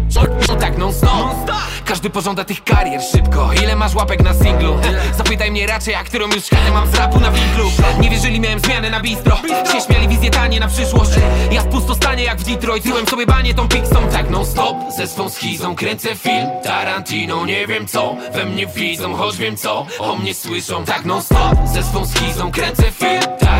No 0.48 0.55
tak 0.55 0.77
non 0.77 0.93
stop 0.93 1.51
Każdy 1.86 2.10
pożąda 2.10 2.43
tych 2.43 2.63
karier 2.63 3.01
szybko. 3.01 3.50
Ile 3.63 3.75
masz 3.75 3.95
łapek 3.95 4.24
na 4.24 4.34
singlu? 4.34 4.77
Zapytaj 5.17 5.51
mnie 5.51 5.67
raczej, 5.67 5.95
a 5.95 6.03
którą 6.03 6.25
już 6.27 6.50
kartę 6.50 6.72
mam 6.72 6.91
z 6.91 6.95
rapu 6.95 7.19
na 7.19 7.31
winklu 7.31 7.72
Nie 8.00 8.10
wierzyli, 8.10 8.39
miałem 8.39 8.60
zmianę 8.60 8.89
na 8.89 9.00
bistro. 9.00 9.38
Się 9.72 9.81
śmiali 9.81 10.07
wizje 10.07 10.29
tanie 10.29 10.60
na 10.60 10.67
przyszłość. 10.67 11.12
Ja 11.51 11.62
w 11.62 11.67
pustostanie 11.67 12.24
jak 12.24 12.39
w 12.39 12.43
Detroit. 12.43 12.84
Tyłem 12.84 13.07
sobie 13.07 13.25
banie 13.25 13.53
tą 13.53 13.67
piksą 13.67 14.07
tak 14.12 14.29
non 14.29 14.45
stop 14.45 14.77
Ze 14.98 15.07
swą 15.07 15.29
schizą 15.29 15.75
kręcę 15.75 16.15
film 16.15 16.48
Tarantino, 16.63 17.45
nie 17.45 17.67
wiem 17.67 17.88
co 17.88 18.15
We 18.34 18.45
mnie 18.45 18.67
widzą, 18.67 19.15
choć 19.15 19.38
wiem 19.38 19.57
co 19.57 19.86
O 20.00 20.15
mnie 20.15 20.34
słyszą. 20.34 20.86
Tak 20.86 21.05
non 21.05 21.22
stop 21.22 21.55
Ze 21.74 21.84
swą 21.84 22.05
schizą 22.05 22.51
kręcę 22.51 22.91
film 22.91 23.22
Tarantino, 23.22 23.55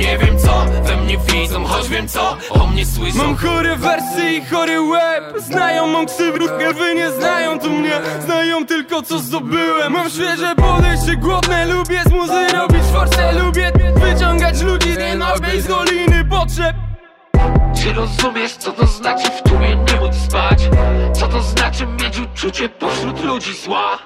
nie 0.00 0.18
wiem 0.18 0.38
co. 0.38 0.64
We 0.82 0.96
mnie 0.96 1.18
widzą, 1.18 1.64
choć 1.64 1.88
wiem 1.88 2.08
co. 2.08 2.36
O 2.50 2.66
mnie 2.66 2.86
słyszą. 2.86 3.18
Mam 3.18 3.36
chore 3.36 3.76
wersy 3.76 4.32
i 4.32 4.44
chory 4.44 4.80
łeb. 4.80 5.24
Znają 5.38 5.86
mą 5.86 6.06
ksywkę, 6.06 6.74
wy 6.74 6.94
nie 6.94 7.10
znają 7.10 7.58
tu 7.58 7.70
mnie. 7.70 8.00
Znają 8.24 8.66
tylko 8.66 9.02
co 9.02 9.18
zdobyłem. 9.18 9.92
Mam 9.92 10.10
świeże 10.10 10.54
podejście, 10.54 11.16
głodne 11.16 11.66
Lubię 11.66 12.02
z 12.06 12.12
muzy 12.12 12.48
robić 12.48 12.82
forsę 12.92 13.32
Lubię 13.32 13.72
wyciągać 13.96 14.62
ludzi 14.62 14.94
z 14.94 15.62
z 15.62 15.66
doliny 15.66 16.24
potrzeb. 16.24 16.76
Czy 17.82 17.92
rozumiesz 17.92 18.56
co 18.56 18.72
to 18.72 18.86
znaczy 18.86 19.30
w 19.30 19.48
tłumie 19.48 19.76
nie 19.76 20.09
spać. 20.30 20.68
Co 21.12 21.28
to 21.28 21.42
znaczy 21.42 21.86
mieć 21.86 22.18
uczucie 22.18 22.68
pośród 22.68 23.24
ludzi 23.24 23.54
zła? 23.54 23.98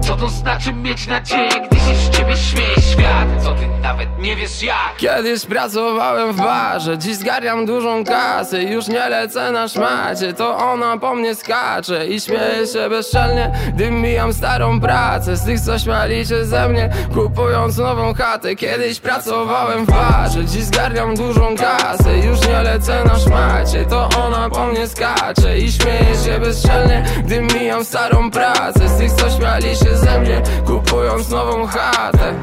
Co 0.00 0.16
to 0.16 0.28
znaczy 0.28 0.72
mieć 0.72 1.06
nadzieję, 1.06 1.50
gdy 1.70 1.76
się 1.80 1.94
z 1.94 2.10
ciebie 2.10 2.36
śmieje 2.36 2.76
świat? 2.80 3.28
Co 3.44 3.52
ty 3.52 3.66
nawet 3.82 4.08
nie 4.18 4.36
wiesz 4.36 4.62
jak? 4.62 4.96
Kiedyś 4.96 5.46
pracowałem 5.46 6.32
w 6.32 6.36
barze, 6.36 6.98
dziś 6.98 7.16
zgarniam 7.16 7.66
dużą 7.66 8.04
kasę 8.04 8.62
Już 8.62 8.88
nie 8.88 9.08
lecę 9.08 9.52
na 9.52 9.68
szmacie, 9.68 10.32
to 10.32 10.56
ona 10.56 10.98
po 10.98 11.14
mnie 11.14 11.34
skacze 11.34 12.06
I 12.08 12.20
śmieje 12.20 12.66
się 12.72 12.88
bezczelnie, 12.88 13.52
gdy 13.74 13.90
mijam 13.90 14.32
starą 14.32 14.80
pracę. 14.80 15.36
Z 15.36 15.44
tych 15.44 15.60
co 15.60 15.78
śmiali 15.78 16.26
się 16.26 16.44
ze 16.44 16.68
mnie, 16.68 16.90
kupując 17.14 17.78
nową 17.78 18.14
chatę. 18.14 18.56
Kiedyś 18.56 19.00
pracowałem 19.00 19.84
w 19.84 19.90
barze, 19.90 20.44
dziś 20.44 20.62
zgarniam 20.64 21.14
dużą 21.14 21.56
kasę 21.56 22.18
Już 22.18 22.40
nie 22.48 22.62
lecę 22.62 23.04
na 23.04 23.18
szmacie, 23.18 23.84
to 23.84 24.08
ona 24.24 24.50
po 24.50 24.66
mnie 24.66 24.88
skacze 24.88 25.58
I 25.58 25.69
śmieje 25.70 26.14
się 26.24 26.40
bezczelnie, 26.40 27.04
gdy 27.24 27.40
mijam 27.40 27.84
starą 27.84 28.30
pracę. 28.30 28.88
Z 28.88 28.98
tych 28.98 29.12
co 29.12 29.30
śmiali 29.30 29.76
się 29.76 29.96
ze 29.96 30.20
mnie, 30.20 30.42
kupując 30.66 31.30
nową 31.30 31.66
chatę. 31.66 32.34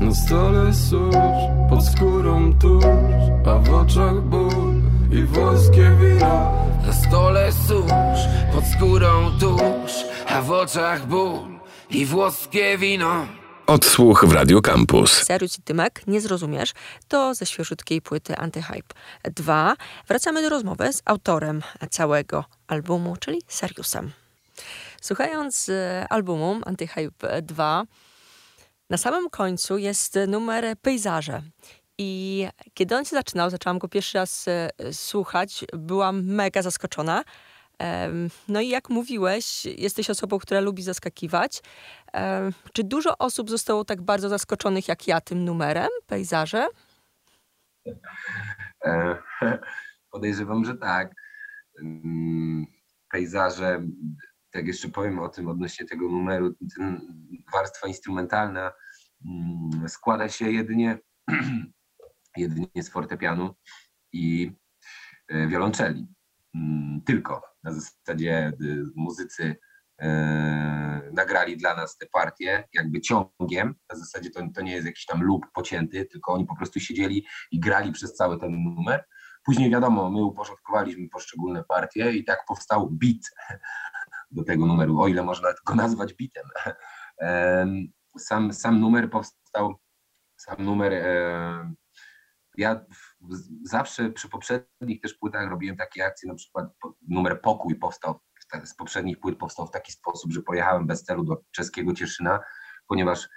Na 0.00 0.14
stole 0.14 0.74
susz, 0.74 1.42
pod 1.70 1.86
skórą 1.86 2.52
tusz 2.58 2.84
A 3.46 3.58
w 3.58 3.74
oczach 3.74 4.20
ból 4.20 4.74
i 5.12 5.22
włoskie 5.24 5.90
wino. 6.00 6.52
Na 6.86 6.92
stole 6.92 7.52
susz, 7.52 8.20
pod 8.52 8.64
skórą 8.66 9.30
tusz 9.40 10.04
A 10.28 10.42
w 10.42 10.50
oczach 10.50 11.06
ból 11.06 11.38
i 11.90 12.06
włoskie 12.06 12.78
wino 12.78 13.41
Odsłuch 13.72 14.24
w 14.24 14.32
Radio 14.32 14.60
Campus. 14.60 15.12
Serius 15.12 15.58
i 15.58 15.62
Tymek, 15.62 16.02
nie 16.06 16.20
zrozumiesz, 16.20 16.72
to 17.08 17.34
ze 17.34 17.46
świeżutkiej 17.46 18.02
płyty 18.02 18.36
Antyhype 18.36 18.94
2. 19.24 19.76
Wracamy 20.08 20.42
do 20.42 20.48
rozmowy 20.48 20.92
z 20.92 21.02
autorem 21.04 21.62
całego 21.90 22.44
albumu, 22.66 23.16
czyli 23.16 23.42
Seriusem. 23.48 24.12
Słuchając 25.00 25.68
e, 25.68 26.06
albumu 26.10 26.60
Antyhype 26.66 27.42
2, 27.42 27.84
na 28.90 28.96
samym 28.96 29.30
końcu 29.30 29.78
jest 29.78 30.18
numer 30.28 30.64
Pejzaże. 30.82 31.42
I 31.98 32.46
kiedy 32.74 32.96
on 32.96 33.04
się 33.04 33.16
zaczynał, 33.16 33.50
zaczęłam 33.50 33.78
go 33.78 33.88
pierwszy 33.88 34.18
raz 34.18 34.48
e, 34.48 34.70
słuchać, 34.92 35.64
byłam 35.72 36.24
mega 36.24 36.62
zaskoczona. 36.62 37.24
No 38.48 38.60
i 38.60 38.68
jak 38.68 38.90
mówiłeś, 38.90 39.64
jesteś 39.64 40.10
osobą, 40.10 40.38
która 40.38 40.60
lubi 40.60 40.82
zaskakiwać. 40.82 41.62
Czy 42.72 42.84
dużo 42.84 43.18
osób 43.18 43.50
zostało 43.50 43.84
tak 43.84 44.02
bardzo 44.02 44.28
zaskoczonych 44.28 44.88
jak 44.88 45.08
ja 45.08 45.20
tym 45.20 45.44
numerem, 45.44 45.88
Pejzaże? 46.06 46.68
E, 48.84 49.18
Podejrzewam, 50.12 50.64
że 50.64 50.76
tak. 50.76 51.14
Mm, 51.82 52.66
Pejzaże, 53.10 53.82
tak 54.50 54.66
jeszcze 54.66 54.88
powiem 54.88 55.18
o 55.18 55.28
tym 55.28 55.48
odnośnie 55.48 55.86
tego 55.86 56.08
numeru, 56.08 56.54
ten 56.76 57.00
warstwa 57.52 57.88
instrumentalna 57.88 58.72
mm, 59.24 59.88
składa 59.88 60.28
się 60.28 60.50
jedynie, 60.50 60.98
jedynie 62.36 62.82
z 62.82 62.88
fortepianu 62.88 63.54
i 64.12 64.52
e, 65.28 65.46
wiolonczeli. 65.46 66.06
Mm, 66.54 67.00
Tylko 67.06 67.51
na 67.62 67.72
zasadzie 67.72 68.52
muzycy 68.94 69.56
e, 69.98 71.10
nagrali 71.12 71.56
dla 71.56 71.76
nas 71.76 71.96
te 71.96 72.06
partie 72.06 72.68
jakby 72.72 73.00
ciągiem. 73.00 73.74
Na 73.92 73.98
zasadzie 73.98 74.30
to, 74.30 74.40
to 74.54 74.62
nie 74.62 74.72
jest 74.72 74.86
jakiś 74.86 75.06
tam 75.06 75.22
lub 75.22 75.46
pocięty, 75.54 76.04
tylko 76.04 76.32
oni 76.32 76.46
po 76.46 76.56
prostu 76.56 76.80
siedzieli 76.80 77.26
i 77.50 77.60
grali 77.60 77.92
przez 77.92 78.14
cały 78.14 78.38
ten 78.38 78.64
numer. 78.64 79.04
Później 79.44 79.70
wiadomo, 79.70 80.10
my 80.10 80.24
uporządkowaliśmy 80.24 81.08
poszczególne 81.08 81.64
partie 81.64 82.12
i 82.12 82.24
tak 82.24 82.44
powstał 82.48 82.90
beat 82.90 83.20
do 84.30 84.44
tego 84.44 84.66
numeru, 84.66 85.00
o 85.00 85.08
ile 85.08 85.22
można 85.22 85.48
go 85.66 85.74
nazwać 85.74 86.14
beatem. 86.14 86.50
Em, 87.18 87.88
Sam, 88.18 88.52
sam 88.52 88.80
numer 88.80 89.10
powstał, 89.10 89.74
sam 90.36 90.56
numer, 90.64 90.92
em, 90.92 91.74
ja 92.56 92.84
zawsze 93.62 94.10
przy 94.10 94.28
poprzednich 94.28 95.00
też 95.00 95.14
płytach 95.14 95.50
robiłem 95.50 95.76
takie 95.76 96.06
akcje, 96.06 96.28
na 96.28 96.34
przykład 96.34 96.66
numer 97.08 97.40
Pokój 97.40 97.74
powstał, 97.74 98.20
z 98.64 98.74
poprzednich 98.74 99.20
płyt 99.20 99.38
powstał 99.38 99.66
w 99.66 99.70
taki 99.70 99.92
sposób, 99.92 100.32
że 100.32 100.42
pojechałem 100.42 100.86
bez 100.86 101.04
celu 101.04 101.24
do 101.24 101.42
czeskiego 101.50 101.94
Cieszyna, 101.94 102.40
ponieważ 102.88 103.28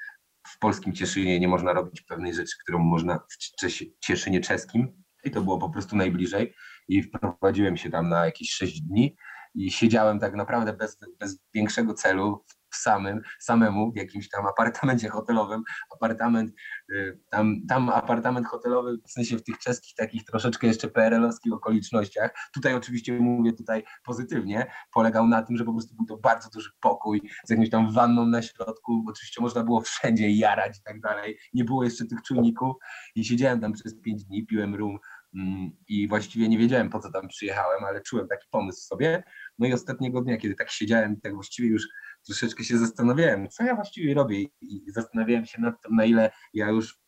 w 0.48 0.60
polskim 0.60 0.94
Cieszynie 0.94 1.40
nie 1.40 1.48
można 1.48 1.74
robić 1.74 2.02
pewnej 2.02 2.34
rzeczy, 2.34 2.56
którą 2.64 2.80
można 2.80 3.20
w 3.20 3.72
Cieszynie 4.00 4.42
czeskim. 4.42 5.04
I 5.24 5.32
to 5.32 5.42
było 5.42 5.58
po 5.58 5.70
prostu 5.70 5.96
najbliżej. 5.96 6.56
I 6.88 7.04
wprowadziłem 7.04 7.78
się 7.78 7.90
tam 7.90 8.10
na 8.10 8.26
jakieś 8.26 8.52
6 8.52 8.82
dni 8.82 9.16
i 9.56 9.72
siedziałem 9.72 10.20
tak 10.20 10.36
naprawdę 10.36 10.74
bez, 10.74 10.98
bez 11.20 11.40
większego 11.54 11.94
celu 11.94 12.46
samym, 12.76 13.22
samemu 13.40 13.92
w 13.92 13.96
jakimś 13.96 14.30
tam 14.30 14.46
apartamencie 14.46 15.10
hotelowym. 15.10 15.64
Apartament, 15.96 16.52
y, 16.92 17.20
tam, 17.30 17.56
tam 17.70 17.90
apartament 17.90 18.48
hotelowy, 18.48 18.98
w 19.08 19.12
sensie 19.12 19.38
w 19.38 19.44
tych 19.44 19.58
czeskich 19.58 19.96
takich 19.96 20.24
troszeczkę 20.24 20.68
jeszcze 20.68 20.88
PRL-owskich 20.88 21.54
okolicznościach. 21.54 22.32
Tutaj 22.54 22.74
oczywiście 22.74 23.14
mówię 23.14 23.54
tutaj 23.54 23.84
pozytywnie, 24.06 24.72
polegał 24.94 25.28
na 25.28 25.42
tym, 25.42 25.58
że 25.58 25.64
po 25.64 25.74
prostu 25.74 25.96
był 25.96 26.06
to 26.06 26.18
bardzo 26.18 26.50
duży 26.50 26.70
pokój 26.82 27.22
z 27.46 27.50
jakąś 27.50 27.70
tam 27.70 27.94
wanną 27.94 28.26
na 28.26 28.42
środku. 28.42 29.06
Oczywiście 29.08 29.42
można 29.42 29.64
było 29.64 29.82
wszędzie 29.82 30.30
jarać 30.32 30.78
i 30.78 30.84
tak 30.84 31.02
dalej. 31.02 31.38
Nie 31.54 31.64
było 31.64 31.84
jeszcze 31.84 32.06
tych 32.06 32.22
czujników 32.22 32.76
i 33.16 33.26
siedziałem 33.26 33.62
tam 33.62 33.74
przez 33.74 34.02
pięć 34.02 34.26
dni, 34.26 34.46
piłem 34.46 34.76
rum 34.76 35.00
mm, 35.36 35.72
i 35.88 36.08
właściwie 36.08 36.50
nie 36.50 36.58
wiedziałem 36.58 36.90
po 36.90 37.00
co 37.00 37.12
tam 37.12 37.28
przyjechałem, 37.28 37.84
ale 37.84 38.02
czułem 38.02 38.28
taki 38.28 38.48
pomysł 38.52 38.88
sobie. 38.88 39.24
No 39.60 39.68
i 39.68 39.74
ostatniego 39.74 40.22
dnia, 40.22 40.38
kiedy 40.38 40.56
tak 40.56 40.72
siedziałem 40.72 41.22
tak 41.22 41.34
właściwie 41.36 41.70
już 41.70 41.88
troszeczkę 42.26 42.64
się 42.64 42.78
zastanawiałem, 42.78 43.50
co 43.50 43.64
ja 43.64 43.76
właściwie 43.76 44.14
robię 44.14 44.42
i- 44.62 44.84
zastanawiałem 44.88 45.46
się 45.46 45.62
nad 45.62 45.82
tym, 45.82 45.96
na 45.96 46.06
ile 46.06 46.32
ja 46.54 46.70
już 46.70 47.00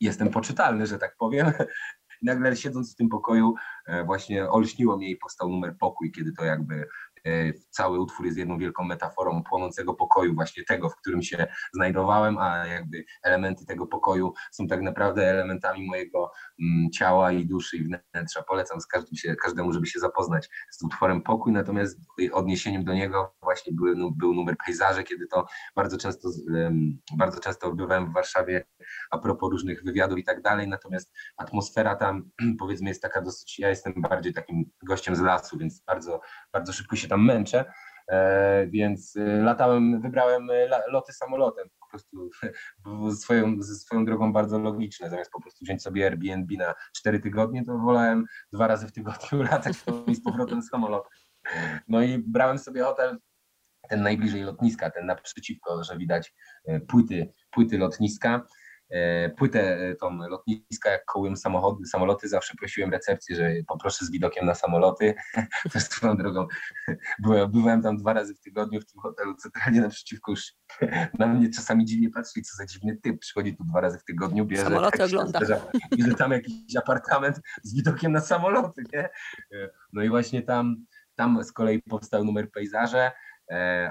jestem 0.00 0.30
poczytalny, 0.30 0.86
że 0.86 0.98
tak 0.98 1.16
powiem. 1.18 1.52
I 2.22 2.26
nagle 2.26 2.56
siedząc 2.56 2.92
w 2.92 2.96
tym 2.96 3.08
pokoju 3.08 3.54
e, 3.86 4.04
właśnie 4.04 4.48
olśniło 4.48 4.96
mnie 4.96 5.10
i 5.10 5.16
powstał 5.16 5.48
numer 5.48 5.76
pokój, 5.78 6.12
kiedy 6.12 6.32
to 6.32 6.44
jakby 6.44 6.88
cały 7.70 8.00
utwór 8.00 8.26
jest 8.26 8.38
jedną 8.38 8.58
wielką 8.58 8.84
metaforą 8.84 9.42
płonącego 9.42 9.94
pokoju, 9.94 10.34
właśnie 10.34 10.64
tego, 10.64 10.88
w 10.88 10.96
którym 10.96 11.22
się 11.22 11.46
znajdowałem, 11.72 12.38
a 12.38 12.66
jakby 12.66 13.04
elementy 13.22 13.66
tego 13.66 13.86
pokoju 13.86 14.32
są 14.50 14.66
tak 14.66 14.82
naprawdę 14.82 15.30
elementami 15.30 15.86
mojego 15.86 16.32
mm, 16.60 16.90
ciała 16.90 17.32
i 17.32 17.46
duszy 17.46 17.76
i 17.76 17.84
wnętrza. 17.84 18.42
Polecam 18.42 18.80
z 18.80 18.86
każdym 18.86 19.16
się, 19.16 19.36
każdemu, 19.36 19.72
żeby 19.72 19.86
się 19.86 20.00
zapoznać 20.00 20.48
z 20.70 20.82
utworem 20.82 21.22
Pokój, 21.22 21.52
natomiast 21.52 21.98
odniesieniem 22.32 22.84
do 22.84 22.94
niego 22.94 23.34
właśnie 23.42 23.72
był, 23.72 24.12
był 24.12 24.34
numer 24.34 24.56
Pejzaże, 24.66 25.04
kiedy 25.04 25.26
to 25.26 25.46
bardzo 25.76 25.98
często, 25.98 26.28
bardzo 27.18 27.40
często 27.40 27.68
odbywałem 27.68 28.10
w 28.10 28.12
Warszawie 28.12 28.64
a 29.10 29.18
propos 29.18 29.50
różnych 29.50 29.84
wywiadów 29.84 30.18
i 30.18 30.24
tak 30.24 30.42
dalej, 30.42 30.68
natomiast 30.68 31.12
atmosfera 31.36 31.96
tam 31.96 32.30
powiedzmy 32.60 32.88
jest 32.88 33.02
taka 33.02 33.22
dosyć, 33.22 33.58
ja 33.58 33.68
jestem 33.68 33.92
bardziej 33.96 34.32
takim 34.32 34.64
gościem 34.82 35.16
z 35.16 35.20
lasu, 35.20 35.58
więc 35.58 35.80
bardzo, 35.80 36.20
bardzo 36.52 36.72
szybko 36.72 36.96
się 36.96 37.08
tam 37.10 37.24
męczę, 37.24 37.64
e, 38.08 38.66
więc 38.66 39.16
e, 39.16 39.42
latałem, 39.42 40.00
wybrałem 40.00 40.50
e, 40.50 40.68
loty 40.92 41.12
samolotem, 41.12 41.68
po 41.80 41.88
prostu 41.88 42.30
swoją, 43.22 43.62
swoją 43.62 44.04
drogą 44.04 44.32
bardzo 44.32 44.58
logiczne, 44.58 45.10
zamiast 45.10 45.30
po 45.30 45.42
prostu 45.42 45.64
wziąć 45.64 45.82
sobie 45.82 46.06
Airbnb 46.06 46.56
na 46.56 46.74
4 46.96 47.20
tygodnie, 47.20 47.64
to 47.64 47.78
wolałem 47.78 48.24
dwa 48.52 48.66
razy 48.66 48.86
w 48.86 48.92
tygodniu 48.92 49.42
latać 49.52 49.76
i 50.06 50.14
z 50.14 50.22
powrotem 50.22 50.62
samolotem. 50.62 51.10
No 51.88 52.02
i 52.02 52.18
brałem 52.18 52.58
sobie 52.58 52.82
hotel 52.82 53.18
ten 53.88 54.02
najbliżej 54.02 54.42
lotniska, 54.42 54.90
ten 54.90 55.06
naprzeciwko, 55.06 55.84
że 55.84 55.98
widać 55.98 56.34
płyty, 56.88 57.32
płyty 57.50 57.78
lotniska. 57.78 58.46
E, 58.90 59.30
Płytę 59.30 59.76
e, 59.78 59.94
tą 59.94 60.18
lotniska, 60.28 60.90
jak 60.90 61.04
kołują 61.04 61.36
samochody, 61.36 61.86
samoloty, 61.86 62.28
zawsze 62.28 62.54
prosiłem 62.58 62.90
recepcję, 62.90 63.36
że 63.36 63.50
poproszę 63.66 64.04
z 64.04 64.10
widokiem 64.10 64.46
na 64.46 64.54
samoloty. 64.54 65.14
Też 65.72 65.82
swoją 65.82 66.16
drogą 66.16 66.46
byłem, 67.18 67.50
byłem 67.50 67.82
tam 67.82 67.96
dwa 67.96 68.12
razy 68.12 68.34
w 68.34 68.40
tygodniu 68.40 68.80
w 68.80 68.86
tym 68.86 69.00
hotelu, 69.00 69.34
centralnie 69.34 69.80
naprzeciwko 69.80 70.32
już 70.32 70.52
na 71.18 71.26
mnie 71.26 71.50
czasami 71.50 71.84
dziwnie 71.84 72.10
patrzyli, 72.10 72.44
co 72.44 72.56
za 72.56 72.66
dziwny 72.66 72.96
typ, 72.96 73.18
przychodzi 73.20 73.56
tu 73.56 73.64
dwa 73.64 73.80
razy 73.80 73.98
w 73.98 74.04
tygodniu, 74.04 74.44
bierze 74.46 74.64
Samoloty 74.64 74.98
tam 74.98 75.06
ogląda. 75.06 75.40
bierze 75.96 76.14
tam 76.14 76.32
jakiś 76.32 76.76
apartament 76.76 77.40
z 77.62 77.74
widokiem 77.74 78.12
na 78.12 78.20
samoloty, 78.20 78.82
nie? 78.92 79.04
E, 79.52 79.70
No 79.92 80.02
i 80.02 80.08
właśnie 80.08 80.42
tam, 80.42 80.76
tam 81.14 81.44
z 81.44 81.52
kolei 81.52 81.82
powstał 81.82 82.24
numer 82.24 82.50
Pejzaże, 82.50 83.12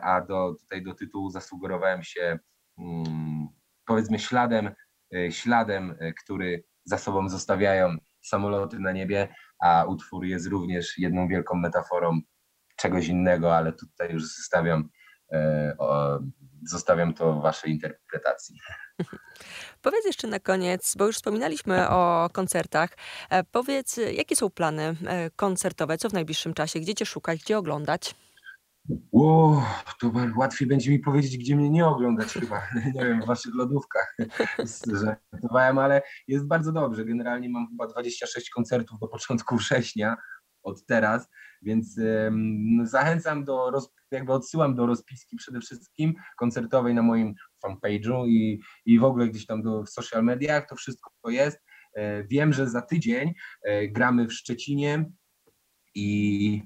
a 0.02 0.22
do, 0.22 0.56
tutaj 0.60 0.84
do 0.84 0.94
tytułu 0.94 1.30
zasugerowałem 1.30 2.04
się 2.04 2.40
mm, 2.78 3.48
powiedzmy 3.86 4.20
śladem, 4.20 4.72
śladem, 5.30 5.96
e, 6.00 6.14
który 6.14 6.64
za 6.86 6.98
sobą 6.98 7.30
zostawiają 7.30 7.96
samoloty 8.22 8.80
na 8.80 8.92
niebie, 8.92 9.36
a 9.60 9.86
utwór 9.86 10.26
jest 10.26 10.48
również 10.48 10.98
jedną 10.98 11.28
wielką 11.28 11.56
metaforą 11.56 12.20
czegoś 12.76 13.08
innego, 13.08 13.56
ale 13.58 13.74
tutaj 13.74 14.12
już 14.12 14.24
zostawiam 14.24 14.90
zostawiam 16.66 17.14
to 17.14 17.42
waszej 17.42 17.72
interpretacji. 17.72 18.56
Powiedz 19.82 20.06
jeszcze 20.06 20.28
na 20.28 20.40
koniec, 20.40 20.96
bo 20.98 21.06
już 21.06 21.16
wspominaliśmy 21.16 21.90
o 21.90 22.30
koncertach. 22.34 22.90
E, 23.30 23.44
powiedz, 23.44 24.00
jakie 24.14 24.36
są 24.36 24.50
plany 24.50 24.96
e, 25.08 25.30
koncertowe, 25.36 25.98
co 25.98 26.10
w 26.10 26.14
najbliższym 26.14 26.54
czasie, 26.54 26.80
gdzie 26.80 26.96
cię 26.96 27.06
szukać, 27.06 27.40
gdzie 27.44 27.58
oglądać? 27.58 28.16
O, 29.12 29.64
to 30.00 30.12
łatwiej 30.38 30.68
będzie 30.68 30.92
mi 30.92 31.00
powiedzieć, 31.00 31.38
gdzie 31.38 31.56
mnie 31.56 31.70
nie 31.70 31.86
oglądać 31.86 32.34
chyba. 32.34 32.62
Nie 32.96 33.06
wiem, 33.06 33.22
w 33.22 33.26
waszych 33.26 33.56
lodówkach 33.56 34.16
żartowałem, 35.34 35.78
ale 35.78 36.02
jest 36.28 36.48
bardzo 36.48 36.72
dobrze. 36.72 37.06
Generalnie 37.06 37.50
mam 37.50 37.68
chyba 37.68 37.88
26 37.88 38.50
koncertów 38.50 39.00
do 39.00 39.08
początku 39.08 39.58
września 39.58 40.18
od 40.64 40.86
teraz, 40.86 41.30
więc 41.62 42.00
zachęcam 42.84 43.46
do, 43.46 43.72
roz, 43.72 43.94
jakby 44.12 44.34
odsyłam 44.34 44.76
do 44.76 44.86
rozpiski 44.86 45.36
przede 45.36 45.60
wszystkim 45.60 46.14
koncertowej 46.38 46.94
na 46.94 47.02
moim 47.02 47.36
fanpage'u 47.66 48.28
i, 48.28 48.62
i 48.86 49.00
w 49.00 49.04
ogóle 49.04 49.28
gdzieś 49.28 49.46
tam 49.46 49.62
do, 49.62 49.84
w 49.84 49.90
social 49.90 50.24
mediach, 50.24 50.70
to 50.70 50.76
wszystko 50.76 51.12
jest. 51.30 51.60
E, 51.96 52.24
wiem, 52.24 52.54
że 52.54 52.70
za 52.70 52.82
tydzień 52.82 53.34
e, 53.64 53.88
gramy 53.88 54.28
w 54.28 54.34
Szczecinie 54.34 55.06
i, 55.96 56.64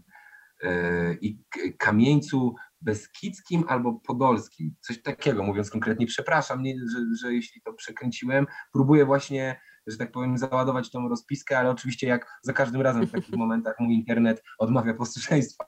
i 1.22 1.39
Kamieńcu 1.77 2.55
Beskidzkim 2.82 3.63
albo 3.67 3.93
Podolskim, 3.93 4.75
coś 4.82 5.01
takiego, 5.01 5.43
mówiąc 5.43 5.70
konkretnie. 5.70 6.05
Przepraszam, 6.05 6.63
nie, 6.63 6.75
że, 6.75 7.00
że 7.22 7.34
jeśli 7.34 7.62
to 7.62 7.74
przekręciłem. 7.74 8.46
Próbuję 8.72 9.05
właśnie 9.05 9.60
że 9.88 9.98
tak 9.98 10.12
powiem, 10.12 10.38
załadować 10.38 10.91
tą 10.91 11.10
rozpiskę, 11.10 11.60
ale 11.60 11.70
oczywiście 11.70 12.08
jak 12.08 12.39
za 12.41 12.53
każdym 12.53 12.82
razem 12.82 13.08
w 13.08 13.12
takich 13.12 13.36
momentach 13.36 13.75
mój 13.79 13.96
internet 13.96 14.43
odmawia 14.60 14.93
posłuszeństwa 14.93 15.65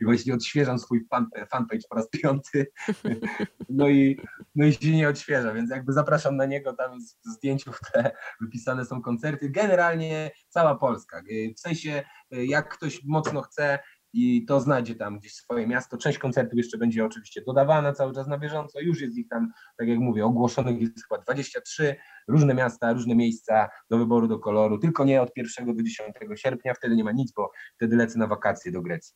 i 0.00 0.04
właśnie 0.04 0.34
odświeżam 0.34 0.78
swój 0.78 1.06
fan, 1.10 1.26
fanpage 1.50 1.82
po 1.90 1.96
raz 1.96 2.08
piąty, 2.10 2.66
no 3.68 3.88
i, 3.88 4.20
no 4.54 4.66
i 4.66 4.72
się 4.72 4.96
nie 4.96 5.08
odświeża, 5.08 5.52
więc 5.52 5.70
jakby 5.70 5.92
zapraszam 5.92 6.36
na 6.36 6.46
niego, 6.46 6.72
tam 6.72 6.94
jest 6.94 7.18
w 7.24 7.28
zdjęciu 7.28 7.72
w 7.72 7.80
tle 7.80 8.16
wypisane 8.40 8.84
są 8.84 9.02
koncerty, 9.02 9.50
generalnie 9.50 10.30
cała 10.48 10.74
Polska, 10.74 11.22
w 11.56 11.60
sensie 11.60 12.02
jak 12.30 12.68
ktoś 12.68 13.04
mocno 13.04 13.42
chce, 13.42 13.78
i 14.18 14.44
to 14.44 14.60
znajdzie 14.60 14.94
tam 14.94 15.18
gdzieś 15.18 15.34
swoje 15.34 15.66
miasto. 15.66 15.96
Część 15.96 16.18
koncertów 16.18 16.56
jeszcze 16.56 16.78
będzie 16.78 17.04
oczywiście 17.04 17.42
dodawana 17.46 17.92
cały 17.92 18.14
czas 18.14 18.26
na 18.26 18.38
bieżąco. 18.38 18.80
Już 18.80 19.00
jest 19.00 19.16
ich 19.16 19.28
tam, 19.28 19.52
tak 19.78 19.88
jak 19.88 19.98
mówię, 19.98 20.24
ogłoszonych 20.24 20.80
jest 20.80 21.08
chyba 21.08 21.22
23, 21.22 21.96
różne 22.28 22.54
miasta, 22.54 22.92
różne 22.92 23.14
miejsca 23.14 23.68
do 23.90 23.98
wyboru, 23.98 24.28
do 24.28 24.38
koloru, 24.38 24.78
tylko 24.78 25.04
nie 25.04 25.22
od 25.22 25.30
1 25.36 25.76
do 25.76 25.82
10 25.82 26.14
sierpnia, 26.34 26.74
wtedy 26.74 26.96
nie 26.96 27.04
ma 27.04 27.12
nic, 27.12 27.32
bo 27.32 27.50
wtedy 27.76 27.96
lecę 27.96 28.18
na 28.18 28.26
wakacje 28.26 28.72
do 28.72 28.82
Grecji. 28.82 29.14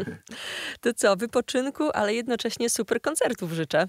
to 0.80 0.94
co, 0.94 1.16
wypoczynku, 1.16 1.90
ale 1.94 2.14
jednocześnie 2.14 2.70
super 2.70 3.00
koncertów 3.00 3.52
życzę. 3.52 3.88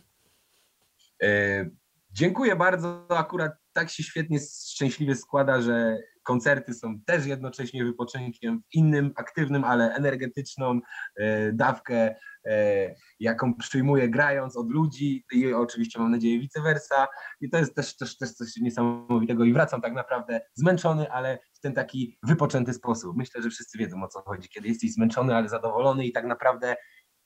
E, 1.24 1.66
dziękuję 2.12 2.56
bardzo. 2.56 3.06
Akurat 3.10 3.52
tak 3.74 3.90
się 3.90 4.04
świetnie, 4.04 4.40
szczęśliwie 4.70 5.16
składa, 5.16 5.62
że 5.62 5.98
koncerty 6.30 6.74
są 6.74 7.00
też 7.06 7.26
jednocześnie 7.26 7.86
wypoczynkiem 7.86 8.62
w 8.62 8.76
innym, 8.76 9.12
aktywnym, 9.16 9.64
ale 9.64 9.94
energetyczną 9.96 10.80
e, 11.16 11.54
dawkę, 11.54 12.16
e, 12.46 12.96
jaką 13.20 13.54
przyjmuję 13.56 14.10
grając 14.10 14.58
od 14.58 14.70
ludzi 14.72 15.26
i 15.32 15.54
oczywiście 15.54 16.00
mam 16.00 16.12
nadzieję 16.12 16.40
vice 16.40 16.62
versa. 16.62 17.08
I 17.42 17.50
to 17.50 17.58
jest 17.58 17.76
też, 17.76 17.98
też, 17.98 18.18
też 18.18 18.32
coś 18.32 18.56
niesamowitego 18.58 19.44
i 19.44 19.54
wracam 19.54 19.82
tak 19.82 19.94
naprawdę 19.94 20.42
zmęczony, 20.54 21.12
ale 21.12 21.40
w 21.54 21.60
ten 21.60 21.74
taki 21.74 22.18
wypoczęty 22.24 22.74
sposób. 22.74 23.18
Myślę, 23.18 23.42
że 23.42 23.50
wszyscy 23.50 23.78
wiedzą 23.78 24.04
o 24.04 24.08
co 24.08 24.22
chodzi, 24.22 24.50
kiedy 24.50 24.68
jesteś 24.68 24.94
zmęczony, 24.94 25.36
ale 25.36 25.50
zadowolony 25.50 26.06
i 26.06 26.12
tak 26.12 26.26
naprawdę 26.26 26.76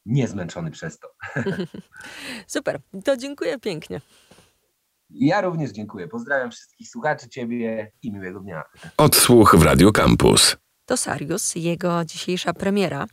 niezmęczony 0.06 0.72
przez 0.72 1.00
to. 1.00 1.08
Super, 2.48 2.80
to 3.04 3.18
dziękuję 3.18 3.60
pięknie. 3.60 4.02
Ja 5.14 5.42
również 5.42 5.72
dziękuję. 5.72 6.08
Pozdrawiam 6.08 6.52
wszystkich 6.52 6.90
słuchaczy, 6.90 7.30
ciebie 7.30 7.92
i 8.02 8.12
miłego 8.12 8.40
dnia. 8.40 8.64
Odsłuch 8.98 9.56
w 9.56 9.62
Radio 9.62 9.92
Campus. 9.92 10.58
To 10.86 10.98
Sarius, 10.98 11.56
jego 11.56 12.06
dzisiejsza 12.06 12.54
premiera. 12.54 13.06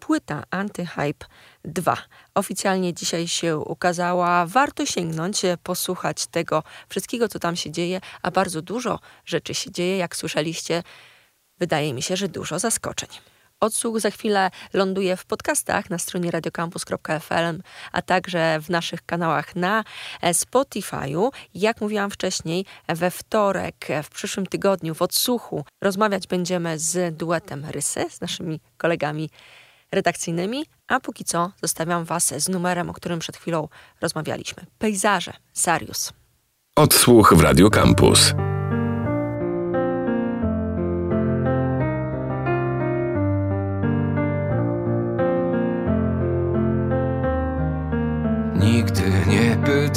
Płyta 0.00 0.42
Antyhype 0.50 1.26
2. 1.64 1.96
Oficjalnie 2.34 2.94
dzisiaj 2.94 3.28
się 3.28 3.58
ukazała. 3.58 4.46
Warto 4.46 4.86
sięgnąć, 4.86 5.42
posłuchać 5.62 6.26
tego 6.26 6.62
wszystkiego, 6.88 7.28
co 7.28 7.38
tam 7.38 7.56
się 7.56 7.70
dzieje, 7.70 8.00
a 8.22 8.30
bardzo 8.30 8.62
dużo 8.62 8.98
rzeczy 9.24 9.54
się 9.54 9.70
dzieje. 9.70 9.96
Jak 9.96 10.16
słyszeliście, 10.16 10.82
wydaje 11.58 11.94
mi 11.94 12.02
się, 12.02 12.16
że 12.16 12.28
dużo 12.28 12.58
zaskoczeń. 12.58 13.08
Odsłuch 13.60 14.00
za 14.00 14.10
chwilę 14.10 14.50
ląduje 14.72 15.16
w 15.16 15.24
podcastach 15.24 15.90
na 15.90 15.98
stronie 15.98 16.30
radiocampus.fm, 16.30 17.62
a 17.92 18.02
także 18.02 18.60
w 18.60 18.70
naszych 18.70 19.06
kanałach 19.06 19.56
na 19.56 19.84
e, 20.20 20.32
Spotify'u. 20.32 21.30
Jak 21.54 21.80
mówiłam 21.80 22.10
wcześniej, 22.10 22.64
we 22.88 23.10
wtorek, 23.10 23.90
e, 23.90 24.02
w 24.02 24.10
przyszłym 24.10 24.46
tygodniu 24.46 24.94
w 24.94 25.02
odsłuchu 25.02 25.64
rozmawiać 25.82 26.26
będziemy 26.26 26.78
z 26.78 27.16
duetem 27.16 27.64
Rysy, 27.70 28.06
z 28.10 28.20
naszymi 28.20 28.60
kolegami 28.76 29.30
redakcyjnymi, 29.92 30.66
a 30.88 31.00
póki 31.00 31.24
co 31.24 31.50
zostawiam 31.62 32.04
Was 32.04 32.34
z 32.36 32.48
numerem, 32.48 32.90
o 32.90 32.92
którym 32.92 33.18
przed 33.18 33.36
chwilą 33.36 33.68
rozmawialiśmy. 34.00 34.66
Pejzaże, 34.78 35.32
Sarius. 35.52 36.12
Odsłuch 36.76 37.34
w 37.36 37.40
Radio 37.40 37.70
Campus. 37.70 38.34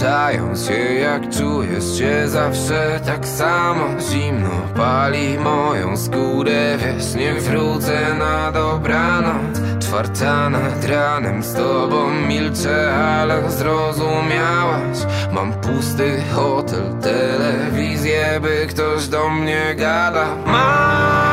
Pytają 0.01 0.55
się 0.55 0.93
jak 0.93 1.29
czujesz 1.29 1.97
się 1.97 2.29
zawsze 2.29 2.99
tak 3.05 3.27
samo. 3.27 3.85
Zimno 4.11 4.49
pali 4.75 5.37
moją 5.39 5.97
skórę, 5.97 6.77
wiesz 6.77 7.15
nie 7.15 7.33
wrócę 7.33 8.13
na 8.19 8.51
dobranoc. 8.51 9.61
Czwarta 9.79 10.49
nad 10.49 10.85
ranem 10.85 11.43
z 11.43 11.53
tobą 11.53 12.09
milczę, 12.27 12.93
ale 12.93 13.51
zrozumiałaś. 13.51 14.97
Mam 15.31 15.53
pusty 15.53 16.21
hotel, 16.35 16.83
telewizję, 17.01 18.39
by 18.41 18.67
ktoś 18.69 19.07
do 19.07 19.29
mnie 19.29 19.75
gada 19.75 20.25
Mam 20.45 21.30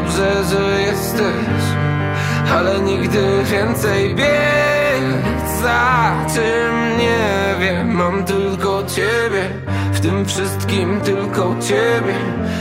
Dobrze, 0.00 0.44
że 0.44 0.80
jesteś 0.80 1.62
Ale 2.54 2.80
nigdy 2.80 3.44
więcej 3.44 4.14
biec. 4.14 5.60
Za 5.62 6.12
czym 6.34 6.98
nie 6.98 7.54
wiem 7.60 7.94
Mam 7.94 8.24
tylko 8.24 8.82
ciebie 8.86 9.48
W 9.92 10.00
tym 10.00 10.26
wszystkim 10.26 11.00
tylko 11.00 11.56
ciebie. 11.60 12.14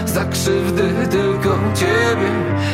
Za 0.06 0.26
krzywdy 0.26 0.84
tylko 1.12 1.58
ciebie 1.76 2.30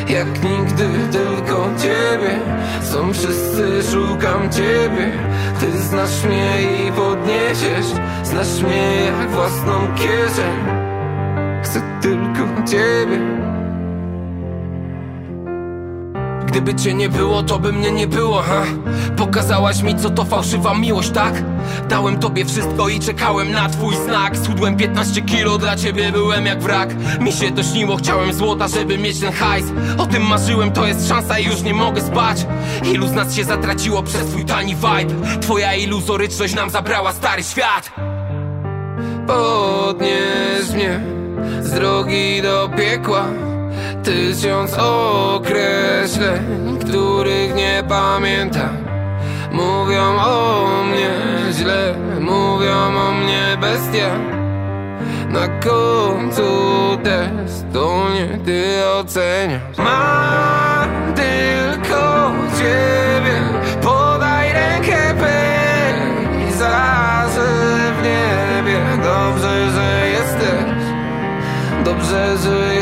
Jak 0.08 0.26
nigdy 0.26 0.88
tylko 1.12 1.68
ciebie. 1.82 2.38
Są 2.82 3.12
wszyscy, 3.12 3.82
szukam 3.92 4.52
ciebie. 4.52 5.12
Ty 5.60 5.78
znasz 5.78 6.24
mnie 6.24 6.62
i 6.62 6.92
podniesiesz 6.92 7.86
Znasz 8.22 8.62
mnie 8.62 8.94
jak 9.04 9.30
własną 9.30 9.94
kieszeń. 9.96 10.56
Chcę 11.62 11.82
tylko 12.00 12.70
ciebie 12.70 13.45
Gdyby 16.46 16.74
cię 16.74 16.94
nie 16.94 17.08
było, 17.08 17.42
to 17.42 17.58
by 17.58 17.72
mnie 17.72 17.92
nie 17.92 18.06
było, 18.06 18.42
ha? 18.42 18.62
Pokazałaś 19.16 19.82
mi, 19.82 19.96
co 19.96 20.10
to 20.10 20.24
fałszywa 20.24 20.74
miłość, 20.74 21.10
tak? 21.10 21.42
Dałem 21.88 22.18
tobie 22.18 22.44
wszystko 22.44 22.88
i 22.88 23.00
czekałem 23.00 23.52
na 23.52 23.68
twój 23.68 23.96
znak. 23.96 24.36
Schudłem 24.36 24.76
15 24.76 25.22
kilo, 25.22 25.58
dla 25.58 25.76
ciebie 25.76 26.12
byłem 26.12 26.46
jak 26.46 26.60
wrak. 26.62 26.94
Mi 27.20 27.32
się 27.32 27.52
to 27.52 27.62
śniło, 27.62 27.96
chciałem 27.96 28.32
złota, 28.32 28.68
żeby 28.68 28.98
mieć 28.98 29.20
ten 29.20 29.32
hajs. 29.32 29.66
O 29.98 30.06
tym 30.06 30.22
marzyłem, 30.22 30.72
to 30.72 30.86
jest 30.86 31.08
szansa 31.08 31.38
i 31.38 31.44
już 31.44 31.62
nie 31.62 31.74
mogę 31.74 32.00
spać. 32.00 32.46
Ilu 32.92 33.06
z 33.06 33.12
nas 33.12 33.34
się 33.34 33.44
zatraciło 33.44 34.02
przez 34.02 34.26
twój 34.26 34.44
tani 34.44 34.74
vibe? 34.74 35.40
Twoja 35.40 35.74
iluzoryczność 35.74 36.54
nam 36.54 36.70
zabrała 36.70 37.12
stary 37.12 37.42
świat. 37.42 37.90
Podnieś 39.26 40.70
mnie 40.74 41.00
z 41.60 41.70
drogi 41.70 42.42
do 42.42 42.70
piekła 42.76 43.45
Tysiąc 44.06 44.74
określeń, 44.78 46.78
których 46.80 47.54
nie 47.54 47.84
pamiętam. 47.88 48.76
Mówią 49.52 50.18
o 50.18 50.66
mnie 50.84 51.10
źle, 51.52 51.94
mówią 52.20 52.76
o 52.76 53.12
mnie 53.12 53.56
bestia. 53.60 54.10
Na 55.28 55.48
końcu 55.48 56.42
testu 57.04 57.88
nie 58.14 58.38
ty 58.44 58.64
oceniasz. 59.00 59.78
Mam 59.78 61.14
tylko 61.14 62.32
ciebie, 62.58 63.40
podaj 63.82 64.52
rękę 64.52 65.14
pejzaże 66.44 67.48
w 67.98 68.02
niebie. 68.02 68.80
Dobrze, 69.02 69.70
że 69.70 69.86
dobrze, 71.86 72.38
że 72.38 72.74
jesteś 72.74 72.75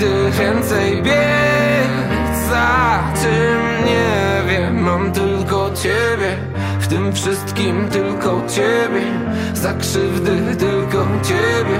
nigdy 0.00 0.30
więcej 0.30 1.02
bieg 1.02 1.90
Za 2.50 3.02
czym 3.22 3.86
nie 3.86 4.52
wiem 4.52 4.82
Mam 4.82 5.12
tylko 5.12 5.70
ciebie. 5.74 6.36
W 6.80 6.86
tym 6.86 7.12
wszystkim 7.12 7.88
tylko 7.88 8.42
ciebie. 8.48 9.02
Za 9.54 9.72
krzywdy 9.72 10.56
tylko 10.56 11.06
ciebie. 11.22 11.78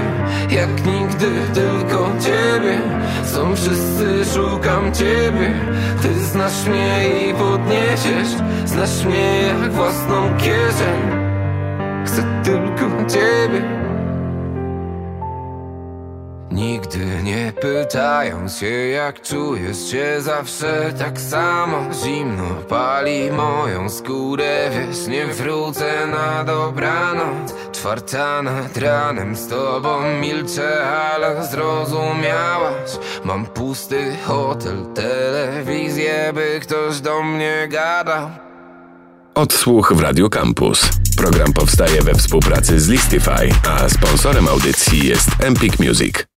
Jak 0.49 0.85
nigdy 0.85 1.27
tylko 1.53 2.09
ciebie. 2.19 2.79
Są 3.25 3.55
wszyscy, 3.55 4.25
szukam 4.33 4.93
ciebie. 4.93 5.53
Ty 6.01 6.13
znasz 6.19 6.65
mnie 6.67 7.09
i 7.09 7.33
podniesiesz. 7.33 8.29
Znasz 8.65 9.05
mnie 9.05 9.41
jak 9.41 9.71
własną 9.71 10.37
kieszeń. 10.37 11.01
Chcę 12.05 12.23
tylko 12.43 13.05
ciebie 13.07 13.90
Nigdy 16.51 17.23
nie 17.23 17.53
pytają 17.61 18.49
się 18.49 18.69
jak 18.69 19.21
czujesz 19.21 19.91
się 19.91 20.21
zawsze 20.21 20.93
tak 20.99 21.21
samo 21.21 21.77
Zimno 22.03 22.43
pali 22.69 23.31
moją 23.31 23.89
skórę, 23.89 24.69
wiesz 24.71 25.07
nie 25.07 25.25
wrócę 25.25 26.07
na 26.07 26.43
dobranoc 26.43 27.55
Czwarta 27.71 28.41
nad 28.41 28.77
ranem 28.77 29.35
z 29.35 29.47
tobą 29.47 30.01
milczę, 30.21 30.87
ale 30.87 31.45
zrozumiałaś 31.45 32.89
Mam 33.23 33.45
pusty 33.45 34.15
hotel, 34.25 34.85
telewizję, 34.95 36.31
by 36.33 36.59
ktoś 36.61 36.99
do 37.01 37.23
mnie 37.23 37.67
gadał 37.69 38.29
Odsłuch 39.35 39.93
w 39.93 39.99
Radio 40.01 40.29
Campus. 40.29 40.89
Program 41.17 41.53
powstaje 41.53 42.01
we 42.01 42.13
współpracy 42.13 42.79
z 42.79 42.87
Listify, 42.87 43.49
a 43.69 43.89
sponsorem 43.89 44.47
audycji 44.47 45.07
jest 45.07 45.29
Empik 45.39 45.79
Music. 45.79 46.30